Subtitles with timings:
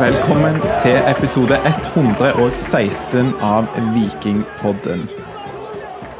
[0.00, 5.02] Velkommen til episode 116 av Vikingpodden.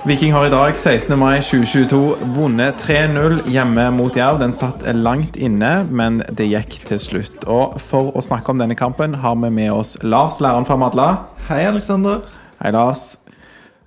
[0.05, 1.15] Viking har i dag, 16.
[1.19, 2.01] mai 2022,
[2.37, 4.37] vunnet 3-0 hjemme mot Jerv.
[4.43, 7.49] Den satt langt inne, men det gikk til slutt.
[7.49, 11.09] Og For å snakke om denne kampen har vi med oss Lars, læreren fra Madla.
[11.49, 12.21] Hei, Aleksander.
[12.61, 13.15] Hei, Lars.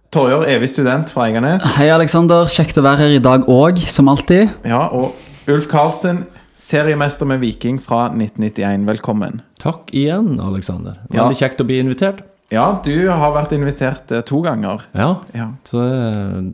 [0.10, 1.70] Torjor, evig student fra Eiganes.
[1.78, 2.50] Hei, Aleksander.
[2.50, 4.50] Kjekt å være her i dag òg, som alltid.
[4.66, 5.14] Ja, og
[5.53, 6.25] Ulf Karlsen,
[6.55, 8.85] seriemester med Viking fra 1991.
[8.88, 9.41] Velkommen.
[9.61, 10.99] Takk igjen, Aleksander.
[11.09, 11.23] Ja.
[11.23, 12.21] Veldig kjekt å bli invitert.
[12.53, 14.84] Ja, du har vært invitert eh, to ganger.
[14.94, 15.47] Ja, Ja.
[15.66, 15.81] så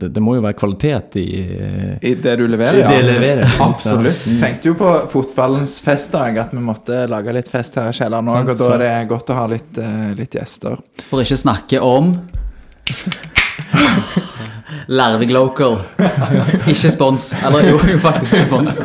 [0.00, 1.26] det, det må jo være kvalitet i
[2.00, 2.78] I det du leverer.
[2.88, 3.02] Det ja.
[3.04, 3.44] leverer.
[3.60, 4.22] Absolutt.
[4.40, 8.48] Tenkte jo på fotballens festdag, at vi måtte lage litt fest her i kjelleren òg.
[8.54, 10.80] Og da er det godt å ha litt, eh, litt gjester.
[11.10, 12.14] For ikke snakke om
[14.96, 15.76] Larvik Local.
[16.70, 17.34] Ikke spons.
[17.44, 18.80] Eller jo, faktisk spons.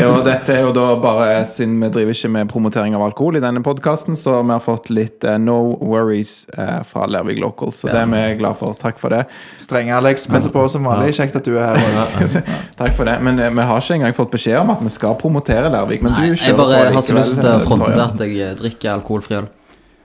[0.00, 3.38] Ja, og dette er jo da bare Siden vi driver ikke med promotering av alkohol
[3.38, 7.74] i denne podkasten, så vi har fått litt uh, no worries uh, fra Lervik Local.
[7.76, 8.76] Så det er vi glad for.
[8.80, 9.26] Takk for det.
[9.60, 11.14] Strenge Alex presser på som vanlig.
[11.18, 12.40] Kjekt at du er her.
[12.80, 13.18] Takk for det.
[13.26, 16.04] Men uh, vi har ikke engang fått beskjed om at vi skal promotere Lervik.
[16.06, 18.58] Men Nei, du jeg kjører bare på har så lyst til å fronte at jeg
[18.60, 19.48] drikker alkoholfri øl.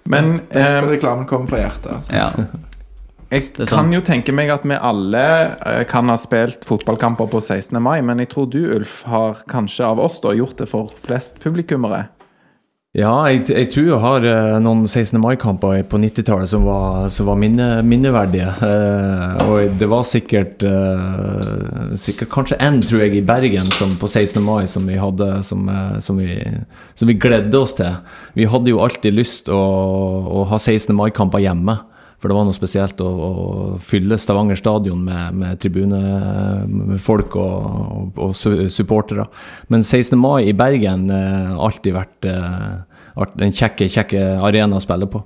[0.06, 1.92] Men Beste eh, reklamen kommer fra hjertet.
[1.98, 2.14] Altså.
[2.14, 2.30] Ja.
[3.36, 3.94] jeg kan sant.
[3.95, 5.25] jo tenke meg at vi alle
[5.59, 7.75] eh, kan ha spilt fotballkamper på 16.
[7.83, 11.41] mai, men jeg tror du, Ulf, har kanskje av oss da gjort det for flest
[11.44, 12.08] publikummere.
[12.95, 15.17] Ja, jeg, jeg tror jeg har eh, noen 16.
[15.19, 18.53] mai-kamper på 90-tallet som var, som var minne, minneverdige.
[18.63, 21.50] Eh, og det var sikkert, eh,
[22.00, 24.39] sikkert kanskje én, tror jeg, i Bergen som, på 16.
[24.45, 26.39] mai som vi hadde som, eh, som, vi,
[26.95, 28.00] som vi gledde oss til.
[28.39, 30.95] Vi hadde jo alltid lyst å, å ha 16.
[30.95, 31.75] mai-kamper hjemme.
[32.26, 33.34] For det var noe spesielt å, å
[33.86, 37.68] fylle Stavanger stadion med, med tribunefolk og,
[38.18, 38.34] og, og
[38.73, 39.28] supportere.
[39.70, 40.18] Men 16.
[40.18, 42.72] mai i Bergen har alltid vært eh,
[43.46, 45.22] en kjekke, kjekke arena å spille på.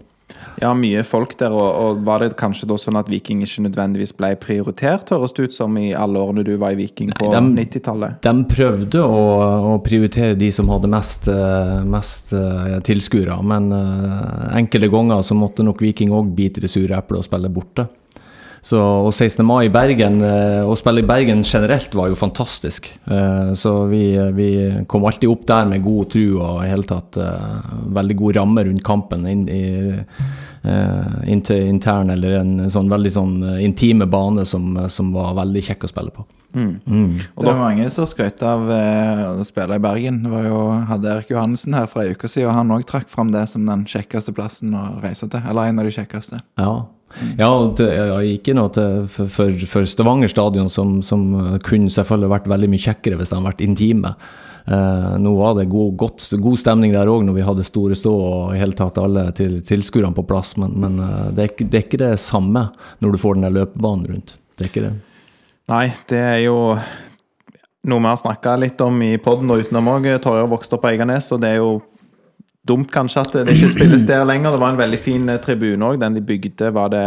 [0.60, 4.14] Ja, mye folk der, og, og var det kanskje da sånn at Viking ikke nødvendigvis
[4.18, 8.20] ble prioritert, høres det ut som i alle årene du var i Viking på 90-tallet?
[8.26, 9.22] De prøvde å,
[9.72, 15.38] å prioritere de som hadde mest, eh, mest eh, tilskuere, men eh, enkelte ganger så
[15.38, 17.88] måtte nok Viking òg bite det sure eplet og spille borte.
[18.62, 19.46] Så, og 16.
[19.47, 22.90] mai i Bergen, eh, å spille i Bergen generelt var jo fantastisk.
[23.08, 24.03] Eh, Så vi,
[24.36, 24.50] vi
[24.88, 28.66] kom alltid opp der med god tru og i hele tatt eh, veldig god ramme
[28.68, 29.25] rundt kampen.
[29.30, 29.64] Inn, i,
[30.64, 35.38] eh, inn til intern eller en sånn veldig sånn eh, intime bane som, som var
[35.40, 36.28] veldig kjekk å spille på.
[36.50, 36.80] Mm.
[37.38, 40.24] Det var mange som skrøt av eh, å spille i Bergen.
[40.25, 43.08] Det var jo, hadde Erik Johannessen her for ei uke siden, og han òg trakk
[43.12, 45.44] fram det som den kjekkeste plassen å reise til.
[45.48, 46.42] Eller en av de kjekkeste.
[46.59, 46.74] Ja.
[47.40, 51.25] Ja, det, ja, ikke noe til, for, for, Stavanger stadion, som, som
[51.66, 54.14] kunne selvfølgelig vært veldig mye kjekkere hvis de hadde vært intime.
[54.70, 58.12] Eh, nå var det god, godt, god stemning der òg når vi hadde store stå
[58.14, 61.66] og i hele tatt alle til, tilskuerne på plass, men, men eh, det, er ikke,
[61.66, 62.68] det er ikke det samme
[63.02, 64.36] når du får den der løpebanen rundt.
[64.53, 64.96] Det er ikke det.
[65.69, 66.58] Nei, det er jo
[67.90, 70.09] noe vi har snakka litt om i poden og utenom òg.
[70.22, 71.80] Torjer vokste opp på Eiganes, og det er jo
[72.69, 74.53] dumt kanskje at det ikke spilles der lenger.
[74.56, 76.69] Det var en veldig fin eh, tribune òg, den de bygde.
[76.75, 77.03] Var det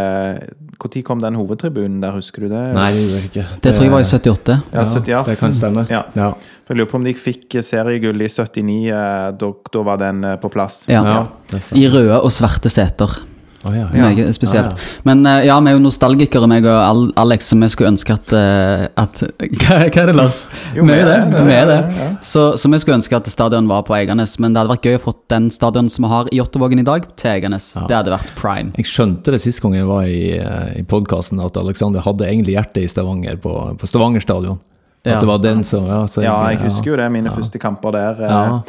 [0.83, 2.63] Når kom den hovedtribunen der, husker du det?
[2.75, 3.45] Nei, det gjør jeg ikke.
[3.63, 4.57] Det tror jeg var i 78.
[4.75, 5.23] Ja, sytti- ja.
[5.27, 5.87] det kan stemme.
[5.91, 6.03] Ja.
[6.19, 6.33] Ja.
[6.69, 8.89] Jeg lurer på om de fikk seriegull i 79.
[8.91, 10.85] eh, Da, da var den eh, på plass.
[10.91, 11.03] Ja.
[11.07, 11.61] Ja.
[11.79, 13.21] I røde og svarte seter.
[13.63, 14.09] Å, ja, ja.
[14.09, 14.73] Meget spesielt.
[14.73, 15.01] Ja, ja.
[15.07, 18.33] Men eh, ja, vi er jo nostalgikere, meg og Alex, så vi skulle ønske at,
[18.35, 19.21] eh, at
[19.63, 20.41] hva, hva er det, Lars?
[20.75, 21.19] Jo, vi er det.
[21.47, 21.77] Vi er det.
[21.79, 22.09] ja, ja.
[22.27, 24.99] Så, så vi skulle ønske at stadion var på Eiganes, men det hadde vært gøy
[24.99, 27.71] å få den stadion som vi har i Jåttåvågen i dag, til Eiganes.
[27.87, 28.75] Det hadde vært prime.
[28.83, 32.57] Jeg skjønte det sist gang jeg var i, eh, i podkasten, at Alexander hadde egentlig
[32.59, 34.59] hjertet i Stavanger, på, på Stavanger stadion.
[35.05, 35.21] At Ja.
[35.23, 37.09] det var den som Ja, så Ja, jeg husker jo det.
[37.11, 38.21] Mine første kamper der.
[38.23, 38.61] eh, Ja.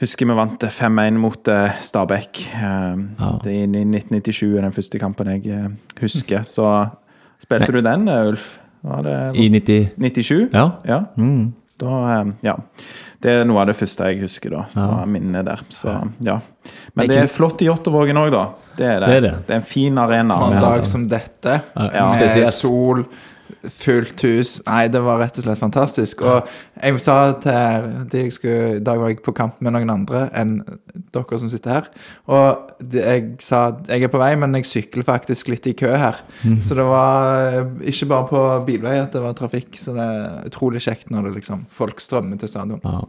[0.00, 2.42] Husker vi vant 5-1 mot eh, Stabæk.
[2.52, 3.30] Eh, Ja.
[3.42, 5.68] Det er i 1997 er den første kampen jeg eh,
[6.02, 6.42] husker.
[6.44, 6.66] Så
[7.42, 8.58] spilte du den, Ulf?
[8.86, 10.50] Var det I 90 97?
[10.52, 10.66] Ja.
[10.86, 10.98] Ja.
[11.16, 11.54] Mm.
[11.80, 12.54] Da, ja.
[13.20, 15.06] Det er noe av det første jeg husker da, fra Ja.
[15.08, 15.60] minnene der.
[15.72, 15.92] Så,
[16.24, 16.38] ja.
[16.94, 18.44] Men det er flott i Jåttåvågen òg, da.
[18.76, 19.08] Det er det.
[19.08, 19.32] Det er det.
[19.48, 20.36] Det er en fin arena.
[20.38, 22.06] På en dag som dette, Ja.
[22.06, 23.04] med sol,
[23.72, 26.22] fullt hus Nei, det var rett og slett fantastisk.
[26.26, 26.46] Og
[26.76, 30.26] jeg sa til de jeg skulle, I dag var jeg på kamp med noen andre
[30.36, 30.58] enn
[31.14, 31.90] dere som sitter her.
[32.32, 36.20] Og jeg sa jeg er på vei, men jeg sykler faktisk litt i kø her.
[36.64, 39.76] Så det var eh, ikke bare på bilvei at det var trafikk.
[39.80, 42.82] Så det er utrolig kjekt når det liksom folk strømmer til stadion.
[42.84, 43.04] Ja.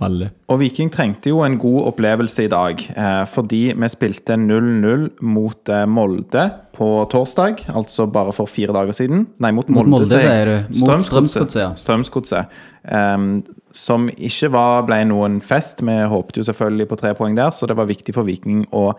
[0.00, 0.30] Veldig.
[0.48, 5.68] Og Viking trengte jo en god opplevelse i dag, eh, fordi vi spilte 0-0 mot
[5.68, 9.26] eh, Molde på torsdag, altså bare for fire dager siden.
[9.44, 10.78] Nei, mot Mot Molde, sier du.
[10.80, 11.76] Mot Strømsgodset.
[11.82, 12.60] Strømsgodset.
[12.88, 13.42] Um,
[13.76, 15.84] som ikke var, ble noen fest.
[15.84, 18.94] Vi håpet jo selvfølgelig på tre poeng der, så det var viktig for Viking å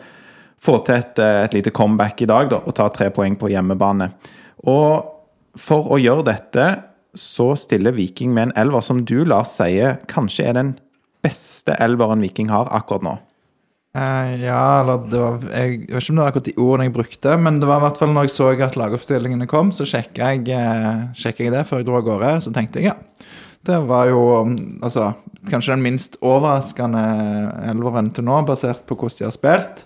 [0.61, 3.49] få til et, eh, et lite comeback i dag da, og ta tre poeng på
[3.49, 4.11] hjemmebane.
[4.69, 6.69] Og for å gjøre dette
[7.17, 10.75] så stiller Viking med en elver som du, Lars, sier kanskje er den
[11.23, 13.17] beste elveren Viking har akkurat nå.
[13.91, 16.93] Uh, ja, eller det var Jeg vet ikke om det var akkurat de ordene jeg
[16.95, 20.29] brukte, men det var i hvert fall når jeg så at lagoppstillingene kom, så sjekka
[20.31, 22.29] jeg, uh, jeg det før jeg dro av gårde.
[22.45, 22.95] Så tenkte jeg ja.
[23.67, 25.09] Det var jo mm, altså,
[25.51, 27.03] kanskje den minst overraskende
[27.73, 29.83] elveren til nå, basert på hvordan de har spilt.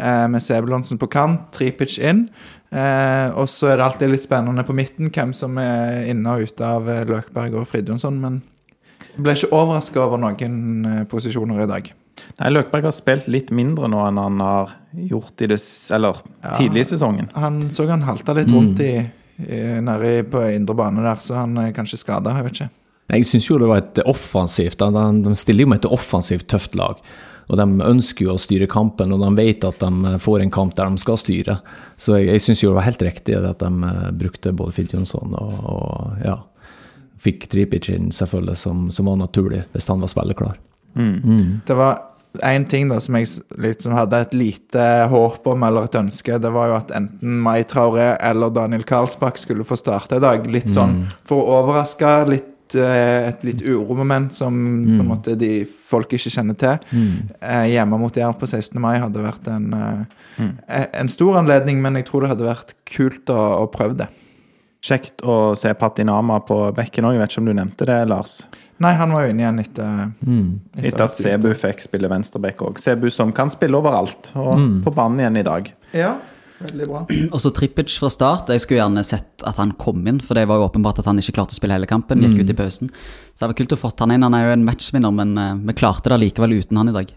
[0.00, 2.28] Uh, med Sebulonsen på kant, Tripic inn.
[2.72, 6.64] Og så er det alltid litt spennende på midten hvem som er inne og ute
[6.64, 8.51] av Løkberg og Fridjonsson, men jeg
[9.16, 11.90] ble ikke overraska over noen eh, posisjoner i dag.
[12.38, 14.76] Nei, Løkberg har spilt litt mindre nå enn han har
[15.10, 15.58] gjort i det,
[15.94, 17.32] eller, ja, tidlig i sesongen.
[17.36, 18.92] Han så han halta litt rundt i,
[19.42, 22.36] i, nede på indre bane der, så han er kanskje skada.
[22.38, 22.70] Jeg vet ikke.
[23.12, 27.00] Jeg syns jo det var et offensivt De, stiller jo med et offensivt tøft lag.
[27.50, 30.72] Og de ønsker jo å styre kampen, og de vet at de får en kamp
[30.78, 31.58] der de skal styre.
[32.00, 35.36] Så jeg, jeg syns jo det var helt riktig at de eh, brukte både Fridtjonsson
[35.36, 36.38] og, og ja,
[37.22, 40.56] fikk Tripic inn, selvfølgelig, som, som var naturlig, hvis han var spilleklar.
[41.66, 42.00] Det var
[42.40, 43.28] én ting da som jeg
[43.60, 46.38] liksom hadde et lite håp om, eller et ønske.
[46.40, 50.46] Det var jo at enten Mai Traoré eller Daniel Karlsbakk skulle få starte i dag.
[50.48, 52.14] Litt sånn for å overraske.
[52.30, 56.78] litt eh, et litt uromoment som på en måte de folk ikke kjenner til.
[57.40, 58.80] Eh, hjemme mot Jerv på 16.
[58.80, 63.28] mai hadde vært en, eh, en stor anledning, men jeg tror det hadde vært kult
[63.28, 64.08] å, å prøve det.
[64.82, 67.14] Kjekt å se Patinama på bekken òg.
[67.14, 68.40] Jeg vet ikke om du nevnte det, Lars?
[68.82, 70.08] Nei, han var jo inne igjen etter,
[70.82, 72.80] Etter at Sebu fikk spille venstreback òg.
[72.82, 75.70] Sebu som kan spille overalt, og på banen igjen i dag.
[75.94, 76.16] Ja,
[76.64, 77.04] veldig bra.
[77.30, 78.50] Og så Trippic fra start.
[78.50, 81.22] Jeg skulle gjerne sett at han kom inn, for det var jo åpenbart at han
[81.22, 82.26] ikke klarte å spille hele kampen.
[82.26, 82.90] Gikk ut i pausen.
[83.36, 84.26] Så det var kult å få han inn.
[84.26, 87.14] Han er jo en matchvinner, men eh, vi klarte det likevel uten han i dag.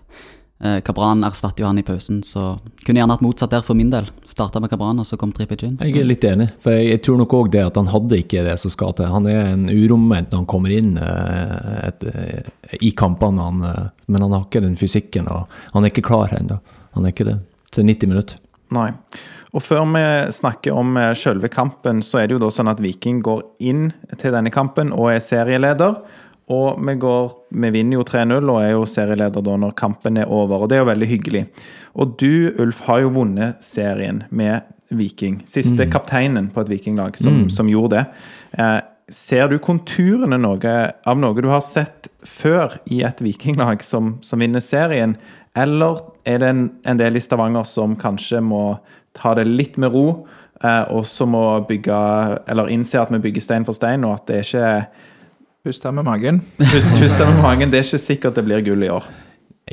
[0.63, 3.89] Eh, Kabran erstatter jo han i pausen, så kunne gjerne hatt motsatt der for min
[3.91, 4.07] del.
[4.29, 5.75] Starta med Kabran, og så kom Trippic inn.
[5.83, 8.55] Jeg er litt enig, for jeg, tror nok òg det at han hadde ikke det
[8.61, 9.11] som skal til.
[9.11, 13.91] Han er en uromoment når han kommer inn eh, et, eh, i kampene, han, eh,
[14.07, 16.61] men han har ikke den fysikken, og han er ikke klar ennå.
[16.95, 17.39] Han er ikke det.
[17.75, 18.39] Til 90 minutter.
[18.73, 18.89] Nei.
[19.55, 20.03] Og før vi
[20.35, 23.89] snakker om eh, selve kampen, så er det jo da sånn at Viking går inn
[24.19, 25.99] til denne kampen og er serieleder.
[26.53, 30.29] Og vi, går, vi vinner jo 3-0 og er jo serieleder da når kampen er
[30.29, 31.45] over, og det er jo veldig hyggelig.
[31.97, 35.39] Og du, Ulf, har jo vunnet serien med Viking.
[35.49, 38.03] Siste kapteinen på et vikinglag som, som gjorde det.
[38.61, 38.77] Eh,
[39.09, 44.45] ser du konturene noe, av noe du har sett før i et vikinglag som, som
[44.45, 45.17] vinner serien?
[45.57, 48.77] Eller er det en, en del i Stavanger som kanskje må
[49.17, 50.27] ta det litt med ro,
[50.61, 51.97] eh, og så må bygge
[52.51, 55.03] Eller innse at vi bygger stein for stein, og at det er ikke
[55.65, 56.41] Pust her med magen.
[56.71, 57.71] Pust pust deg med magen.
[57.73, 59.07] Det er ikke sikkert det blir gull i år.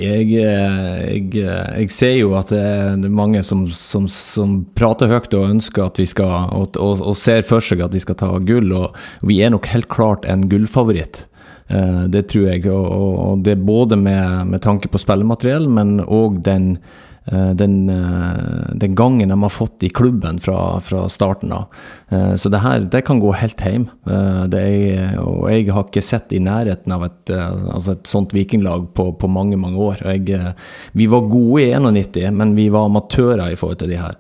[0.00, 5.10] Jeg, eh, jeg, eh, jeg ser jo at det er mange som, som, som prater
[5.12, 8.16] høyt og ønsker at vi skal og, og, og ser for seg at vi skal
[8.22, 8.96] ta gull, og
[9.28, 11.26] vi er nok helt klart en gullfavoritt.
[11.68, 12.88] Eh, Det tror jeg, og,
[13.26, 17.11] og- det er både med, med tanke på spillemateriell, men òg den, eh,
[17.54, 21.66] den, eh, den gangen de har fått i klubben fra, fra starten av.
[22.10, 23.84] Eh, Så det her det kan gå helt hjem.
[24.10, 28.32] Eh, er, og jeg har ikke sett i nærheten av et, eh, altså et sånt
[28.34, 30.02] vikinglag på, på mange, mange år.
[30.02, 30.52] Jeg, eh,
[30.94, 34.18] vi var gode i 91, men vi var amatører i forhold til de her.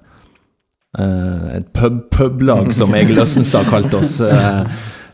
[0.98, 1.72] Eh, et
[2.12, 4.18] pub-lag som Egil Østenstad kalte oss.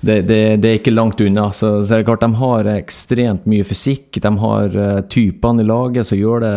[0.00, 1.48] Det, det, det er ikke langt unna.
[1.52, 4.20] Så, så er det klart De har ekstremt mye fysikk.
[4.22, 6.52] De har uh, typene i laget som gjør det,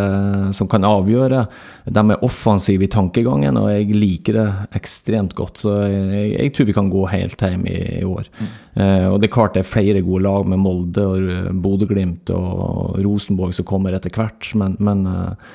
[0.58, 1.46] som kan avgjøre.
[1.90, 4.46] De er offensive i tankegangen, og jeg liker det
[4.78, 5.64] ekstremt godt.
[5.66, 8.30] Så jeg, jeg tror vi kan gå helt hjem i, i år.
[8.78, 13.02] Eh, og det er klart det er flere gode lag med Molde og Bodø-Glimt og
[13.02, 15.52] Rosenborg som kommer etter hvert, men, men uh,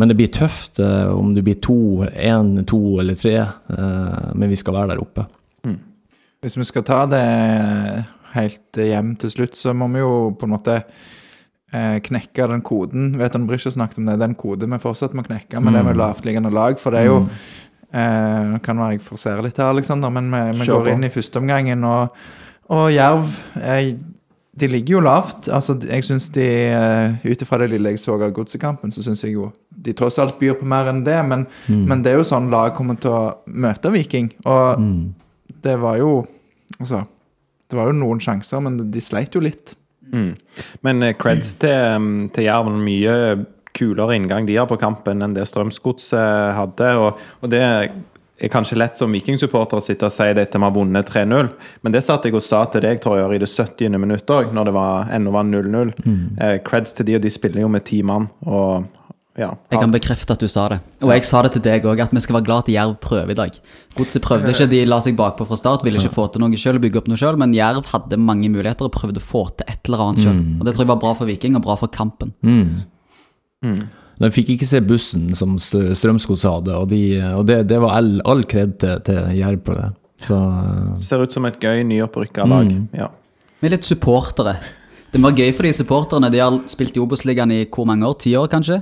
[0.00, 3.34] men det blir tøft om det blir to, én, to eller tre.
[4.32, 5.26] Men vi skal være der oppe.
[6.40, 7.24] Hvis vi skal ta det
[8.32, 13.10] helt hjem til slutt, så må vi jo på en måte eh, knekke den koden.
[13.20, 16.00] Vet du, ikke snakket om det, den koden vi fortsatt må knekke med det med
[16.00, 16.78] lavtliggende lag.
[16.80, 20.70] For det er jo eh, Kan være jeg forserer litt her, Alexander, men vi, vi
[20.72, 22.16] går inn i førsteomgangen, og,
[22.72, 23.98] og Jerv jeg,
[24.60, 25.48] de ligger jo lavt.
[25.52, 29.28] altså jeg synes de, eh, Ut ifra det lille jeg så av godsekampen, så syns
[29.28, 31.20] jeg jo de tross alt byr på mer enn det.
[31.28, 34.32] Men, men det er jo sånn lag kommer til å møte Viking.
[34.48, 34.80] Og
[35.62, 36.20] det var jo
[36.80, 37.02] Altså,
[37.68, 39.74] det var jo noen sjanser, men de sleit jo litt.
[40.14, 40.36] Mm.
[40.86, 42.70] Men eh, creds til, mm, til Jerv.
[42.80, 43.16] Mye
[43.76, 46.92] kulere inngang de har på kampen enn det Strømsgodset hadde.
[47.02, 47.90] Og, og det er
[48.48, 51.50] kanskje lett som vikingsupporter å sitte og si det til vi har vunnet 3-0,
[51.84, 53.98] men det satt jeg og sa til deg, Torjer, i det 70.
[54.00, 55.92] minutt òg, når det var, ennå var 0-0.
[56.40, 58.30] Eh, creds til de, og de spiller jo med ti mann.
[58.48, 58.88] Og
[59.38, 60.80] ja, Jeg kan bekrefte at du sa det.
[61.04, 63.30] Og jeg sa det til deg òg, at vi skal være glad at Jerv prøver
[63.30, 63.58] i dag.
[63.96, 66.80] Godset prøvde ikke, de la seg bakpå fra start, ville ikke få til noe sjøl,
[66.82, 69.86] bygge opp noe sjøl, men Jerv hadde mange muligheter og prøvde å få til et
[69.86, 70.40] eller annet sjøl.
[70.58, 72.34] Og det tror jeg var bra for Viking, og bra for kampen.
[74.20, 77.00] De fikk ikke se bussen som Strømsgodset hadde, og, de,
[77.38, 79.88] og det, det var all, all kred til, til Jerv på det.
[80.26, 80.36] Så
[81.00, 82.68] ser ut som et gøy nyopprykka lag.
[82.92, 83.08] Ja.
[83.60, 84.58] Vi er litt supportere.
[85.10, 86.30] Det var gøy for de supporterne.
[86.30, 88.16] De har spilt i Obos-ligaen i hvor mange år?
[88.22, 88.80] Ti år, kanskje?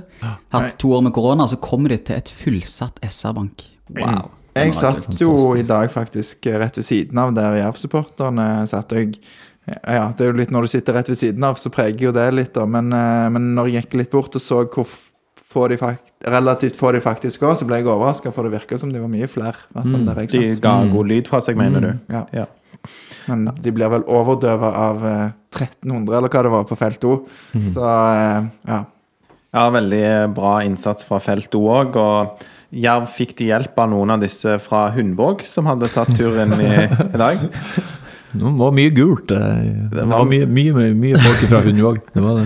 [0.53, 3.65] Hatt to år med korona, så kommer de til et fullsatt SR-bank.
[3.97, 4.29] Wow.
[4.57, 5.59] Jeg satt jo fantastisk.
[5.61, 8.93] i dag faktisk rett ved siden av der Jerv-supporterne satt.
[8.97, 9.21] Jeg,
[9.69, 12.13] ja, det er jo litt når du sitter rett ved siden av, så preger jo
[12.15, 12.65] det litt, da.
[12.69, 14.89] Men, eh, men når jeg gikk litt bort og så hvor
[15.49, 18.77] få de fakt relativt få de faktisk var, så ble jeg overraska, for det virka
[18.77, 19.57] som de var mye flere.
[19.71, 21.91] I hvert fall der jeg De ga god lyd fra seg, mener du?
[22.13, 22.25] Ja.
[22.35, 22.45] Ja.
[23.29, 27.17] Men de blir vel overdøva av eh, 1300, eller hva det var, på felt O.
[27.73, 28.79] Så eh, ja.
[29.49, 30.01] Ja, veldig
[30.37, 31.95] bra innsats fra felt O òg.
[31.97, 32.43] Og
[32.77, 36.67] Jerv fikk de hjelp av noen av disse fra Hundvåg, som hadde tatt turen i,
[36.85, 37.41] i dag.
[38.37, 39.31] det var mye gult.
[39.33, 41.97] eh, Det var mye, mye, mye folk fra Hundvåg.
[42.13, 42.45] Det var det.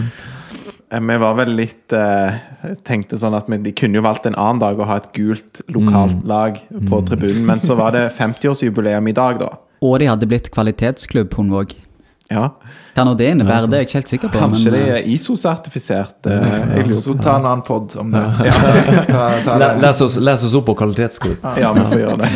[0.93, 2.39] Eh, Vi var vel litt eh,
[2.87, 5.59] Tenkte sånn at vi, de kunne jo valgt en annen dag å ha et gult
[5.75, 6.55] lokalt lag
[6.87, 9.49] på tribunen, men så var det 50-årsjubileum i dag, da.
[9.83, 11.75] Og de hadde blitt kvalitetsklubb, Hundvåg.
[12.31, 12.47] Ja.
[12.95, 14.39] Hva nå det innebærer, det er jeg ikke helt sikker på.
[14.39, 16.29] Kanskje men, de eh, er ISO-sertifisert.
[16.29, 18.23] eh, jeg lurer Så ta en annen pod om det.
[19.09, 19.69] Ta, ta det.
[19.83, 21.45] Les oss, les oss opp på kvalitetsklubb.
[21.59, 22.31] Ja, vi får gjøre det.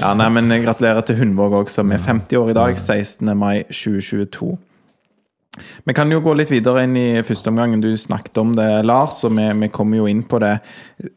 [0.00, 2.78] Ja, nei, men Gratulerer til Hundvåg òg, som er 50 år i dag.
[2.78, 3.32] 16.
[3.36, 4.52] mai 2022.
[5.84, 7.82] Vi kan jo gå litt videre inn i første omgangen.
[7.82, 10.54] Du snakket om det, Lars, og vi, vi kommer jo inn på det.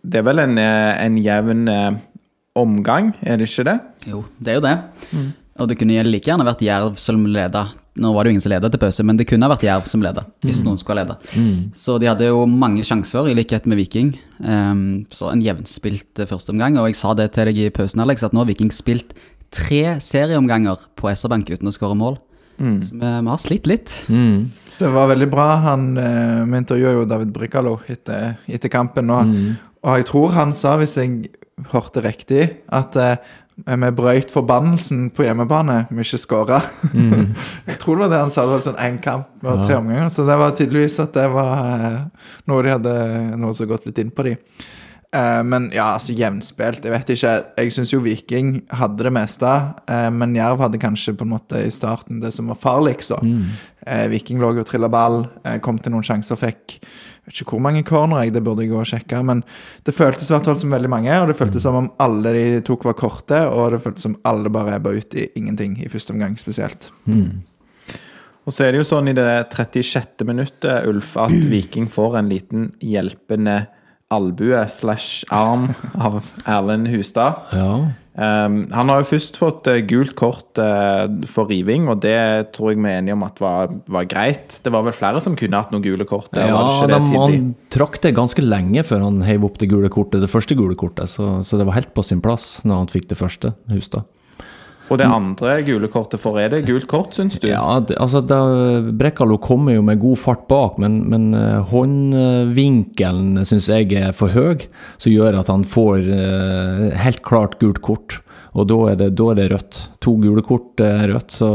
[0.01, 2.01] Det er vel en, eh, en jevn eh,
[2.60, 3.77] omgang, er det ikke det?
[4.10, 4.75] Jo, det er jo det.
[5.62, 7.67] Og det kunne like gjerne vært Jerv som leda.
[8.01, 10.01] Nå var det jo ingen som leda til pause, men det kunne vært Jerv som
[10.01, 10.24] leda.
[10.41, 11.17] Hvis noen skulle lede.
[11.38, 11.60] Mm.
[11.77, 14.15] Så de hadde jo mange sjanser, i likhet med Viking.
[14.39, 16.79] Um, så en jevnspilt eh, førsteomgang.
[16.81, 19.13] Og jeg sa det til deg i pausen, Alex, at nå har Viking spilt
[19.53, 22.17] tre serieomganger på SR-Bank uten å skåre mål.
[22.57, 23.93] Så vi, vi har slitt litt.
[24.79, 25.48] Det var veldig bra.
[25.67, 29.10] Han, eh, Vi intervjuet jo David Brikalo etter, etter kampen.
[29.13, 29.38] Og,
[29.83, 31.29] og jeg tror han sa, hvis jeg
[31.74, 33.17] hørte riktig, at eh,
[33.55, 36.62] vi brøyt forbannelsen på hjemmebane vi ikke skåra.
[37.69, 38.45] jeg tror det var det han sa.
[38.48, 40.10] Det var sånn én kamp og tre omganger.
[40.13, 42.00] Så det var tydeligvis at det var eh,
[42.50, 42.95] noe de hadde
[43.39, 44.38] noe som gått litt inn på de.
[45.13, 46.88] Eh, men ja, altså jevnspilt.
[46.88, 47.33] Jeg vet ikke.
[47.60, 49.51] Jeg syns jo Viking hadde det meste.
[49.88, 53.13] eh, men Jerv hadde kanskje på en måte i starten det som var farligst.
[53.86, 55.27] Eh, Viking lå og trilla ball,
[55.62, 56.79] kom til noen sjanser, fikk
[57.25, 59.22] vet ikke hvor mange corner, jeg, det burde jeg gå og sjekke.
[59.25, 59.44] Men
[59.88, 62.46] det føltes i hvert fall som veldig mange, og det føltes som om alle de
[62.68, 66.15] tok var korte, og det føltes som alle bare ebba ut i ingenting i første
[66.15, 66.92] omgang spesielt.
[68.44, 70.25] Og så er det jo sånn i det 36.
[70.27, 73.63] minuttet, Ulf, at Viking får en liten hjelpende
[74.13, 77.39] albue slash arm av Erlend Hustad.
[77.56, 78.02] Ja.
[78.13, 82.74] Um, han har jo først fått uh, gult kort uh, for riving, og det tror
[82.74, 84.60] jeg vi er enige om at var, var greit.
[84.62, 86.29] Det var vel flere som kunne hatt noen gule kort.
[86.36, 89.89] der, Ja, det de, han trakk det ganske lenge før han heiv opp det gule
[89.93, 92.93] kortet, det første gule kortet, så, så det var helt på sin plass når han
[92.93, 94.05] fikk det første, Hustad.
[94.92, 97.48] Og det andre gule kortet for, er det gult kort, syns du?
[97.48, 98.20] Ja, det, altså
[98.92, 104.34] Brekkalo kommer jo med god fart bak, men, men eh, håndvinkelen syns jeg er for
[104.36, 108.20] høy, som gjør at han får eh, helt klart gult kort.
[108.54, 109.80] Og da er det, da er det rødt.
[110.06, 111.50] To gule kort er rødt, så,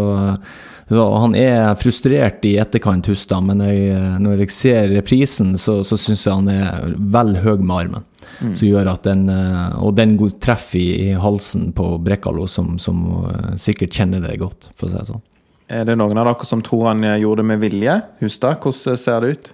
[0.89, 3.93] så han er frustrert i etterkant, Hustad, men jeg,
[4.25, 8.09] når jeg ser reprisen, så, så syns jeg han er vel høy med armen.
[8.39, 13.03] Som gjør at den eh, Og den treffer i, halsen på Brekkalo, som, som
[13.33, 15.25] eh, sikkert kjenner det godt, for å si det sånn.
[15.69, 18.01] Er det noen av dere som tror han eh, gjorde det med vilje?
[18.23, 19.51] Hustad, hvordan ser det ut?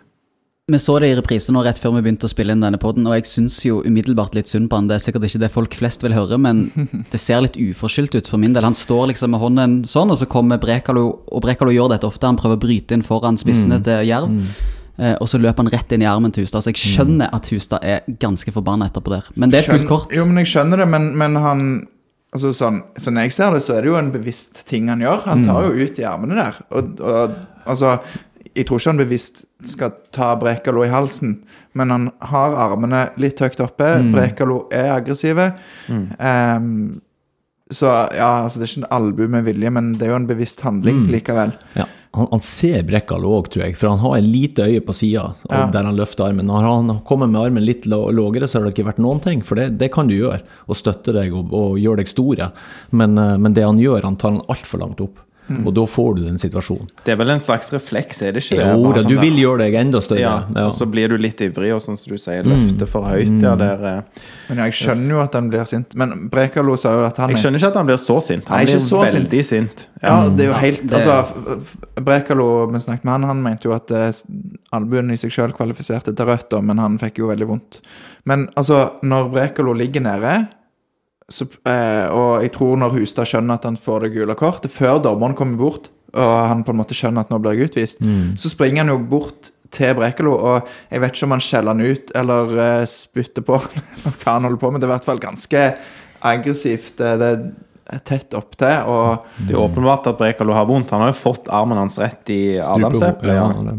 [0.73, 3.05] Vi så det i reprise nå rett før vi begynte å spille inn denne podden,
[3.05, 4.87] og jeg syns jo umiddelbart litt synd på han.
[4.89, 6.63] Det er sikkert ikke det folk flest vil høre, men
[7.13, 8.65] det ser litt uforskyldt ut for min del.
[8.65, 12.31] Han står liksom med hånden sånn, og så kommer Brekalo, og Brekalo gjør dette ofte.
[12.31, 15.91] Han prøver å bryte inn foran spissene til Jerv, eh, og så løper han rett
[15.97, 16.63] inn i armen til Hustad.
[16.63, 19.33] Så jeg skjønner at Hustad er ganske forbanna etterpå der.
[19.35, 20.15] Men det er et gult kort.
[20.15, 21.67] Jo, men jeg skjønner det, men, men han
[22.35, 25.21] Altså sånn, sånn jeg ser det, så er det jo en bevisst ting han gjør.
[25.29, 26.57] Han tar jo ut i armene der.
[26.75, 27.93] Og, og altså
[28.57, 31.37] Jeg tror ikke han bevisst skal ta Brekalo i halsen,
[31.79, 33.87] men han har armene litt høyt oppe.
[34.11, 35.53] Brekalo er aggressive.
[35.91, 37.01] Ehm,
[37.75, 40.29] Så ja, altså det er ikke en albu med vilje, men det er jo en
[40.31, 41.53] bevisst handling likevel.
[41.75, 44.95] Ja, han, han ser Brekkalo òg, tror jeg, for han har et lite øye på
[44.95, 45.65] sida Ja.
[45.75, 46.47] der han løfter armen.
[46.47, 49.43] Når han kommer med armen litt lå- lågere, så har det ikke vært noen ting,
[49.43, 50.39] for det, det kan du gjøre.
[50.71, 52.53] Og støtte deg og, og gjøre deg store.
[52.95, 55.19] Men, eh, men det han gjør, han tar han altfor langt opp.
[55.47, 55.67] Mm.
[55.67, 56.87] Og da får du den situasjonen.
[57.05, 58.57] Det er vel en slags refleks, er det ikke?
[58.65, 60.21] Jo det, sånn du vil gjøre deg enda større.
[60.23, 60.67] ja, Ja.
[60.69, 63.43] og så blir du litt ivrig, og sånn som du sier, løfter for høyt.
[63.43, 64.23] Ja, der, eh.
[64.49, 65.95] Men jeg skjønner jo at han blir sint.
[65.97, 68.49] Men Brekalo sa jo at han Jeg skjønner ikke at han blir så sint.
[68.49, 69.29] Han Nei, blir så sint.
[69.29, 69.87] veldig sint.
[70.03, 71.61] Ja, det er jo helt det- Altså,
[72.01, 74.11] Brekalo, vi snakket med han, han mente jo at eh,
[74.73, 77.81] albuen i seg sjøl kvalifiserte til rødt, men han fikk jo veldig vondt.
[78.25, 80.49] Men altså, når Brekalo ligger nede,
[81.33, 85.01] så, eh, og jeg tror når Hustad skjønner at han får det gule kortet, før
[85.03, 88.03] dommeren kommer bort, og han på en måte skjønner at nå blir jeg utvist,
[88.39, 91.83] så springer han jo bort til Brekalo, og jeg vet ikke om han skjeller han
[91.83, 93.59] ut eller eh, spytter på,
[93.97, 94.83] eller hva han holder på med.
[94.83, 95.65] Det er i hvert fall ganske
[96.25, 96.93] aggressivt.
[97.01, 97.33] Det, det
[97.93, 100.93] er tett opptil, og Det er åpenbart at Brekalo har vondt.
[100.95, 103.35] Han har jo fått armen hans rett i adamseplet.
[103.35, 103.49] Ja.
[103.51, 103.75] Ja,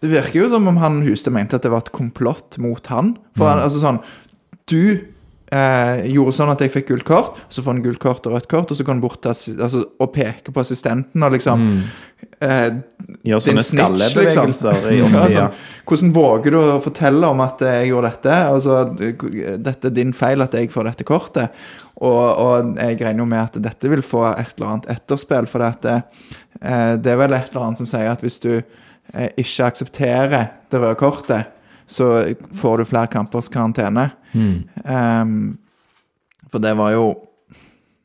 [0.00, 3.16] Det virker jo som om han Hustad mente at det var et komplott mot han.
[3.36, 3.98] For han, altså sånn
[4.70, 5.02] Du
[5.50, 8.48] eh, gjorde sånn at jeg fikk gult kort, så får han gult kort og rødt
[8.50, 11.66] kort, og så går han bort til, altså, og peker på assistenten og liksom
[12.40, 12.70] eh,
[13.26, 15.14] Gjør sånne skallebevegelser liksom.
[15.16, 15.54] Ja, sånn,
[15.88, 18.36] hvordan våger du å fortelle om at eh, jeg gjorde dette?
[18.54, 18.80] Altså,
[19.66, 21.60] dette er din feil at jeg får dette kortet.
[22.00, 25.66] Og, og jeg regner jo med at dette vil få et eller annet etterspill, for
[25.84, 25.98] det,
[26.62, 30.52] eh, det er vel et eller annet som sier at hvis du eh, ikke aksepterer
[30.70, 31.56] det røde kortet,
[31.90, 32.22] så
[32.54, 34.12] får du flere kampers karantene.
[34.34, 35.58] Ehm,
[36.50, 37.10] for det var jo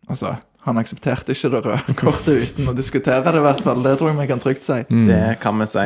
[0.06, 3.80] Altså, han aksepterte ikke det røde kortet uten å diskutere det, i hvert fall.
[3.82, 4.84] Det tror jeg vi kan trygt si.
[5.08, 5.86] Det kan vi si.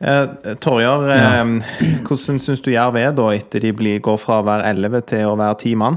[0.00, 4.44] Eh, Torjar, eh, hvordan syns du Jerv er da, etter de blir, går fra å
[4.44, 5.96] være 11 til å være 10 mann?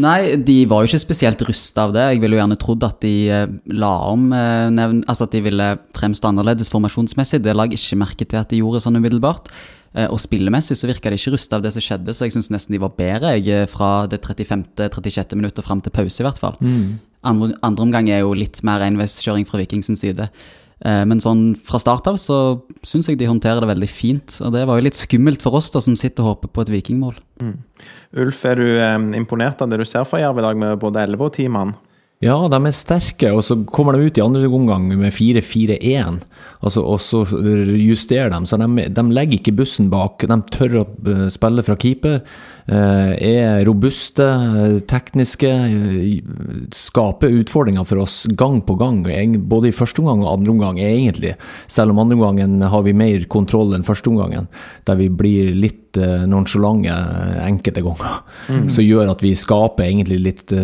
[0.00, 2.04] Nei, de var jo ikke spesielt rusta av det.
[2.14, 5.42] Jeg ville jo gjerne trodd at de eh, la om eh, nevn, Altså at de
[5.44, 5.66] ville
[5.98, 7.42] fremstå annerledes formasjonsmessig.
[7.44, 9.50] Det la jeg ikke merke til at de gjorde sånn umiddelbart.
[9.94, 12.50] Eh, og spillemessig så virka de ikke rusta av det som skjedde, så jeg syns
[12.54, 15.36] nesten de var bedre jeg, eh, fra det 35.-36.
[15.36, 16.56] minutt og fram til pause, i hvert fall.
[17.22, 20.30] Andre, andre omgang er jo litt mer enveiskjøring fra Viking sin side.
[20.84, 24.40] Eh, Men sånn fra start av så syns jeg de håndterer det veldig fint.
[24.42, 26.72] Og det var jo litt skummelt for oss da som sitter og håper på et
[26.74, 27.14] vikingmål.
[28.16, 31.04] Ulf, er du eh, imponert av det du ser fra Jerv i dag, med både
[31.04, 31.74] 11 og 10 mann?
[32.22, 36.20] Ja, de er sterke, og så kommer de ut i andre omgang med 4-4-1.
[36.62, 40.22] Altså, og så justerer de, så de, de legger ikke bussen bak.
[40.30, 42.20] De tør å eh, spille fra keeper.
[42.66, 45.50] Eh, Er robuste, eh, tekniske.
[45.50, 46.20] eh,
[46.72, 49.04] Skaper utfordringer for oss gang på gang,
[49.48, 51.36] både i første omgang og andre omgang, egentlig.
[51.68, 54.48] Selv om andre omgangen har vi mer kontroll enn første omgangen,
[54.86, 56.88] der vi blir litt nonchalante
[57.44, 58.22] enkelte ganger.
[58.72, 60.54] Som gjør at vi skaper egentlig litt